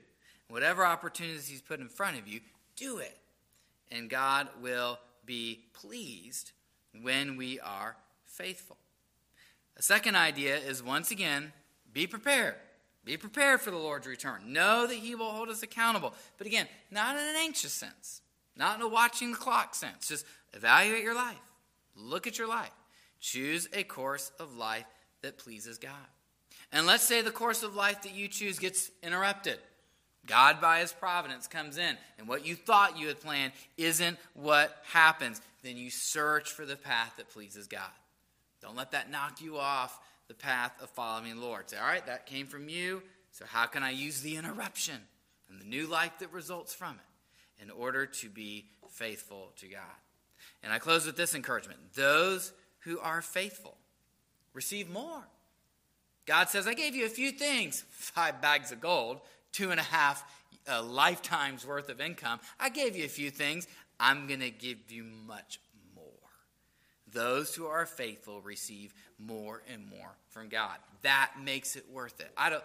whatever 0.47 0.85
opportunities 0.85 1.47
He's 1.47 1.61
put 1.61 1.79
in 1.79 1.89
front 1.89 2.17
of 2.17 2.27
you, 2.27 2.39
do 2.75 2.99
it. 2.99 3.17
And 3.91 4.09
God 4.09 4.47
will 4.61 4.99
be 5.25 5.65
pleased 5.73 6.51
when 7.01 7.37
we 7.37 7.59
are 7.59 7.97
faithful. 8.25 8.77
A 9.77 9.81
second 9.81 10.15
idea 10.15 10.57
is 10.57 10.81
once 10.81 11.11
again 11.11 11.53
be 11.93 12.07
prepared. 12.07 12.55
Be 13.05 13.17
prepared 13.17 13.61
for 13.61 13.71
the 13.71 13.77
Lord's 13.77 14.07
return. 14.07 14.53
Know 14.53 14.85
that 14.85 14.95
He 14.95 15.15
will 15.15 15.31
hold 15.31 15.49
us 15.49 15.63
accountable. 15.63 16.13
But 16.37 16.47
again, 16.47 16.67
not 16.91 17.15
in 17.15 17.21
an 17.21 17.35
anxious 17.37 17.71
sense, 17.71 18.21
not 18.55 18.75
in 18.75 18.81
a 18.81 18.87
watching 18.87 19.31
the 19.31 19.37
clock 19.37 19.73
sense. 19.73 20.07
Just 20.07 20.25
evaluate 20.53 21.03
your 21.03 21.15
life. 21.15 21.39
Look 21.95 22.27
at 22.27 22.37
your 22.37 22.47
life. 22.47 22.71
Choose 23.19 23.67
a 23.73 23.83
course 23.83 24.31
of 24.39 24.55
life 24.55 24.85
that 25.21 25.37
pleases 25.37 25.77
God. 25.77 25.93
And 26.71 26.85
let's 26.85 27.03
say 27.03 27.21
the 27.21 27.31
course 27.31 27.63
of 27.63 27.75
life 27.75 28.03
that 28.03 28.13
you 28.13 28.27
choose 28.27 28.59
gets 28.59 28.91
interrupted. 29.01 29.57
God, 30.27 30.61
by 30.61 30.81
His 30.81 30.91
providence, 30.91 31.47
comes 31.47 31.77
in, 31.77 31.97
and 32.19 32.27
what 32.27 32.45
you 32.45 32.55
thought 32.55 32.99
you 32.99 33.07
had 33.07 33.19
planned 33.19 33.53
isn't 33.77 34.17
what 34.33 34.83
happens. 34.91 35.41
Then 35.63 35.77
you 35.77 35.89
search 35.89 36.51
for 36.51 36.65
the 36.65 36.75
path 36.75 37.13
that 37.17 37.31
pleases 37.31 37.67
God. 37.67 37.89
Don't 38.61 38.75
let 38.75 38.91
that 38.91 39.09
knock 39.09 39.41
you 39.41 39.57
off 39.57 39.99
the 40.29 40.33
path 40.35 40.71
of 40.81 40.89
following 40.91 41.35
the 41.35 41.41
Lord. 41.41 41.69
Say, 41.69 41.77
all 41.77 41.85
right, 41.85 42.05
that 42.05 42.25
came 42.25 42.47
from 42.47 42.69
you. 42.69 43.03
So 43.31 43.45
how 43.45 43.65
can 43.65 43.83
I 43.83 43.91
use 43.91 44.21
the 44.21 44.37
interruption 44.37 44.95
and 45.49 45.59
the 45.59 45.65
new 45.65 45.87
life 45.87 46.13
that 46.19 46.31
results 46.31 46.73
from 46.73 46.95
it 46.95 47.63
in 47.63 47.69
order 47.69 48.05
to 48.05 48.29
be 48.29 48.67
faithful 48.91 49.51
to 49.57 49.67
God? 49.67 49.81
And 50.63 50.71
I 50.71 50.79
close 50.79 51.05
with 51.05 51.17
this 51.17 51.35
encouragement 51.35 51.79
those 51.95 52.53
who 52.79 52.99
are 52.99 53.21
faithful 53.21 53.75
receive 54.53 54.89
more. 54.89 55.27
God 56.25 56.49
says, 56.49 56.67
I 56.67 56.75
gave 56.75 56.95
you 56.95 57.05
a 57.05 57.09
few 57.09 57.31
things 57.31 57.83
five 57.89 58.41
bags 58.41 58.71
of 58.71 58.79
gold, 58.79 59.19
two 59.51 59.71
and 59.71 59.79
a 59.79 59.83
half 59.83 60.23
uh, 60.69 60.83
lifetimes 60.83 61.65
worth 61.65 61.89
of 61.89 61.99
income. 61.99 62.39
I 62.59 62.69
gave 62.69 62.95
you 62.95 63.05
a 63.05 63.09
few 63.09 63.31
things. 63.31 63.67
I'm 63.99 64.27
going 64.27 64.39
to 64.41 64.51
give 64.51 64.77
you 64.89 65.05
much. 65.27 65.59
Those 67.13 67.55
who 67.55 67.65
are 67.65 67.85
faithful 67.85 68.41
receive 68.41 68.93
more 69.17 69.61
and 69.71 69.87
more 69.89 70.15
from 70.29 70.49
God. 70.49 70.77
That 71.01 71.31
makes 71.41 71.75
it 71.75 71.85
worth 71.91 72.19
it. 72.19 72.31
I 72.37 72.49
don't. 72.49 72.63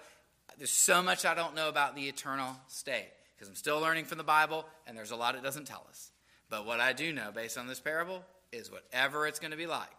There's 0.58 0.70
so 0.70 1.02
much 1.02 1.24
I 1.24 1.34
don't 1.34 1.54
know 1.54 1.68
about 1.68 1.96
the 1.96 2.08
eternal 2.08 2.56
state 2.68 3.10
because 3.34 3.48
I'm 3.48 3.54
still 3.54 3.80
learning 3.80 4.04
from 4.04 4.18
the 4.18 4.24
Bible, 4.24 4.66
and 4.86 4.96
there's 4.96 5.10
a 5.10 5.16
lot 5.16 5.34
it 5.34 5.42
doesn't 5.42 5.66
tell 5.66 5.84
us. 5.88 6.10
But 6.50 6.66
what 6.66 6.80
I 6.80 6.92
do 6.92 7.12
know, 7.12 7.30
based 7.34 7.58
on 7.58 7.66
this 7.66 7.80
parable, 7.80 8.22
is 8.52 8.70
whatever 8.70 9.26
it's 9.26 9.40
going 9.40 9.50
to 9.50 9.56
be 9.56 9.66
like, 9.66 9.90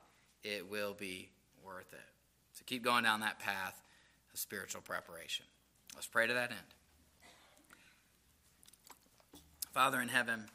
it 0.44 0.70
will 0.70 0.94
be 0.94 1.30
worth 1.64 1.92
it. 1.92 2.00
So 2.54 2.64
keep 2.66 2.84
going 2.84 3.04
down 3.04 3.22
that 3.22 3.40
path 3.40 3.82
of 4.32 4.40
spiritual 4.40 4.82
preparation. 4.82 5.46
Let's 5.96 6.08
pray 6.08 6.28
to 6.28 6.34
that 6.34 6.52
end. 6.52 6.60
Father 9.74 10.00
in 10.00 10.08
heaven, 10.08 10.46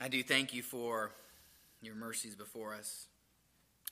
I 0.00 0.08
do 0.08 0.22
thank 0.24 0.52
you 0.52 0.62
for 0.62 1.12
your 1.82 1.94
mercies 1.94 2.34
before 2.34 2.74
us. 2.74 3.06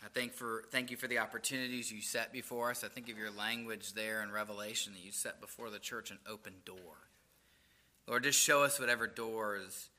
I 0.03 0.09
thank 0.09 0.33
for 0.33 0.65
thank 0.71 0.91
you 0.91 0.97
for 0.97 1.09
the 1.09 1.19
opportunities 1.19 1.93
you 1.93 2.01
set 2.01 2.33
before 2.33 2.71
us. 2.71 2.85
I 2.85 2.89
think 2.89 3.11
of 3.11 3.19
your 3.19 3.31
language 3.31 3.93
there 3.93 4.23
in 4.23 4.33
Revelation 4.33 4.95
that 4.95 5.05
you 5.05 5.13
set 5.13 5.41
before 5.41 5.69
the 5.69 5.79
church 5.79 6.11
an 6.11 6.19
open 6.27 6.55
door. 6.65 6.77
Lord, 8.07 8.23
just 8.23 8.41
show 8.41 8.63
us 8.63 8.81
whatever 8.81 9.07
doors 9.07 9.91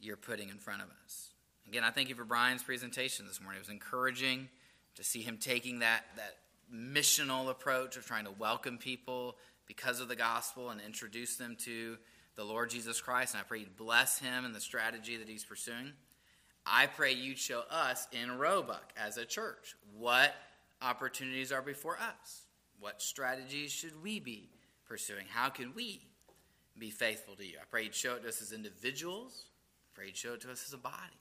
you're 0.00 0.16
putting 0.16 0.48
in 0.48 0.56
front 0.56 0.82
of 0.82 0.88
us. 1.04 1.28
Again, 1.68 1.84
I 1.84 1.90
thank 1.90 2.08
you 2.08 2.14
for 2.14 2.24
Brian's 2.24 2.62
presentation 2.62 3.26
this 3.26 3.40
morning. 3.40 3.58
It 3.58 3.66
was 3.66 3.70
encouraging 3.70 4.48
to 4.96 5.04
see 5.04 5.22
him 5.22 5.38
taking 5.38 5.80
that, 5.80 6.04
that 6.16 6.36
missional 6.72 7.50
approach 7.50 7.96
of 7.96 8.06
trying 8.06 8.24
to 8.24 8.30
welcome 8.30 8.78
people 8.78 9.36
because 9.66 10.00
of 10.00 10.08
the 10.08 10.16
gospel 10.16 10.70
and 10.70 10.80
introduce 10.80 11.36
them 11.36 11.56
to 11.64 11.96
the 12.36 12.44
Lord 12.44 12.70
Jesus 12.70 13.00
Christ. 13.00 13.34
And 13.34 13.40
I 13.40 13.44
pray 13.44 13.60
you'd 13.60 13.76
bless 13.76 14.18
him 14.18 14.44
and 14.44 14.54
the 14.54 14.60
strategy 14.60 15.16
that 15.16 15.28
he's 15.28 15.44
pursuing. 15.44 15.92
I 16.66 16.86
pray 16.86 17.12
you'd 17.12 17.38
show 17.38 17.62
us 17.70 18.08
in 18.12 18.38
Roebuck 18.38 18.92
as 18.96 19.16
a 19.16 19.24
church 19.24 19.76
what 19.98 20.34
opportunities 20.80 21.52
are 21.52 21.62
before 21.62 21.96
us. 21.96 22.46
What 22.80 23.02
strategies 23.02 23.70
should 23.70 24.02
we 24.02 24.20
be 24.20 24.50
pursuing? 24.86 25.26
How 25.28 25.48
can 25.48 25.74
we 25.74 26.00
be 26.78 26.90
faithful 26.90 27.34
to 27.36 27.44
you? 27.44 27.56
I 27.60 27.64
pray 27.70 27.84
you'd 27.84 27.94
show 27.94 28.14
it 28.14 28.22
to 28.22 28.28
us 28.28 28.42
as 28.42 28.52
individuals. 28.52 29.46
I 29.46 29.90
pray 29.94 30.06
you'd 30.06 30.16
show 30.16 30.34
it 30.34 30.40
to 30.42 30.50
us 30.50 30.64
as 30.66 30.72
a 30.72 30.78
body. 30.78 31.18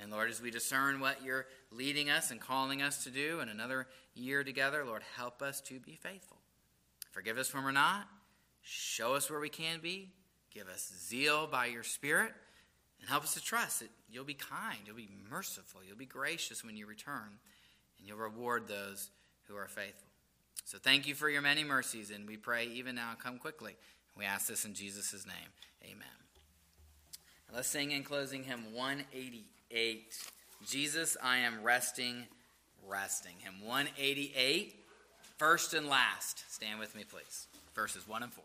And 0.00 0.12
Lord, 0.12 0.30
as 0.30 0.40
we 0.40 0.50
discern 0.50 1.00
what 1.00 1.24
you're 1.24 1.46
leading 1.72 2.08
us 2.08 2.30
and 2.30 2.40
calling 2.40 2.82
us 2.82 3.02
to 3.04 3.10
do 3.10 3.40
in 3.40 3.48
another 3.48 3.88
year 4.14 4.44
together, 4.44 4.84
Lord, 4.84 5.02
help 5.16 5.42
us 5.42 5.60
to 5.62 5.80
be 5.80 5.96
faithful. 5.96 6.36
Forgive 7.10 7.36
us 7.36 7.52
when 7.52 7.64
we're 7.64 7.72
not. 7.72 8.06
Show 8.62 9.14
us 9.14 9.28
where 9.28 9.40
we 9.40 9.48
can 9.48 9.80
be. 9.80 10.10
Give 10.52 10.68
us 10.68 10.92
zeal 11.08 11.46
by 11.46 11.66
your 11.66 11.82
Spirit. 11.82 12.32
And 13.00 13.08
help 13.08 13.22
us 13.24 13.34
to 13.34 13.42
trust 13.42 13.80
that 13.80 13.90
you'll 14.10 14.24
be 14.24 14.34
kind, 14.34 14.78
you'll 14.86 14.96
be 14.96 15.08
merciful, 15.30 15.80
you'll 15.86 15.96
be 15.96 16.06
gracious 16.06 16.64
when 16.64 16.76
you 16.76 16.86
return, 16.86 17.38
and 17.98 18.06
you'll 18.06 18.18
reward 18.18 18.68
those 18.68 19.10
who 19.46 19.56
are 19.56 19.68
faithful. 19.68 20.08
So 20.64 20.78
thank 20.78 21.06
you 21.06 21.14
for 21.14 21.30
your 21.30 21.42
many 21.42 21.64
mercies, 21.64 22.10
and 22.10 22.26
we 22.28 22.36
pray 22.36 22.66
even 22.66 22.94
now, 22.94 23.12
come 23.22 23.38
quickly. 23.38 23.76
We 24.16 24.24
ask 24.24 24.48
this 24.48 24.64
in 24.64 24.74
Jesus' 24.74 25.26
name. 25.26 25.34
Amen. 25.84 26.06
Let's 27.54 27.68
sing 27.68 27.92
in 27.92 28.02
closing 28.02 28.42
hymn 28.42 28.74
188. 28.74 30.18
Jesus, 30.66 31.16
I 31.22 31.38
am 31.38 31.62
resting, 31.62 32.26
resting. 32.86 33.36
Hymn 33.38 33.66
188, 33.66 34.74
first 35.38 35.72
and 35.72 35.88
last. 35.88 36.44
Stand 36.52 36.78
with 36.78 36.94
me, 36.94 37.04
please. 37.04 37.46
Verses 37.74 38.06
1 38.06 38.24
and 38.24 38.32
4. 38.32 38.44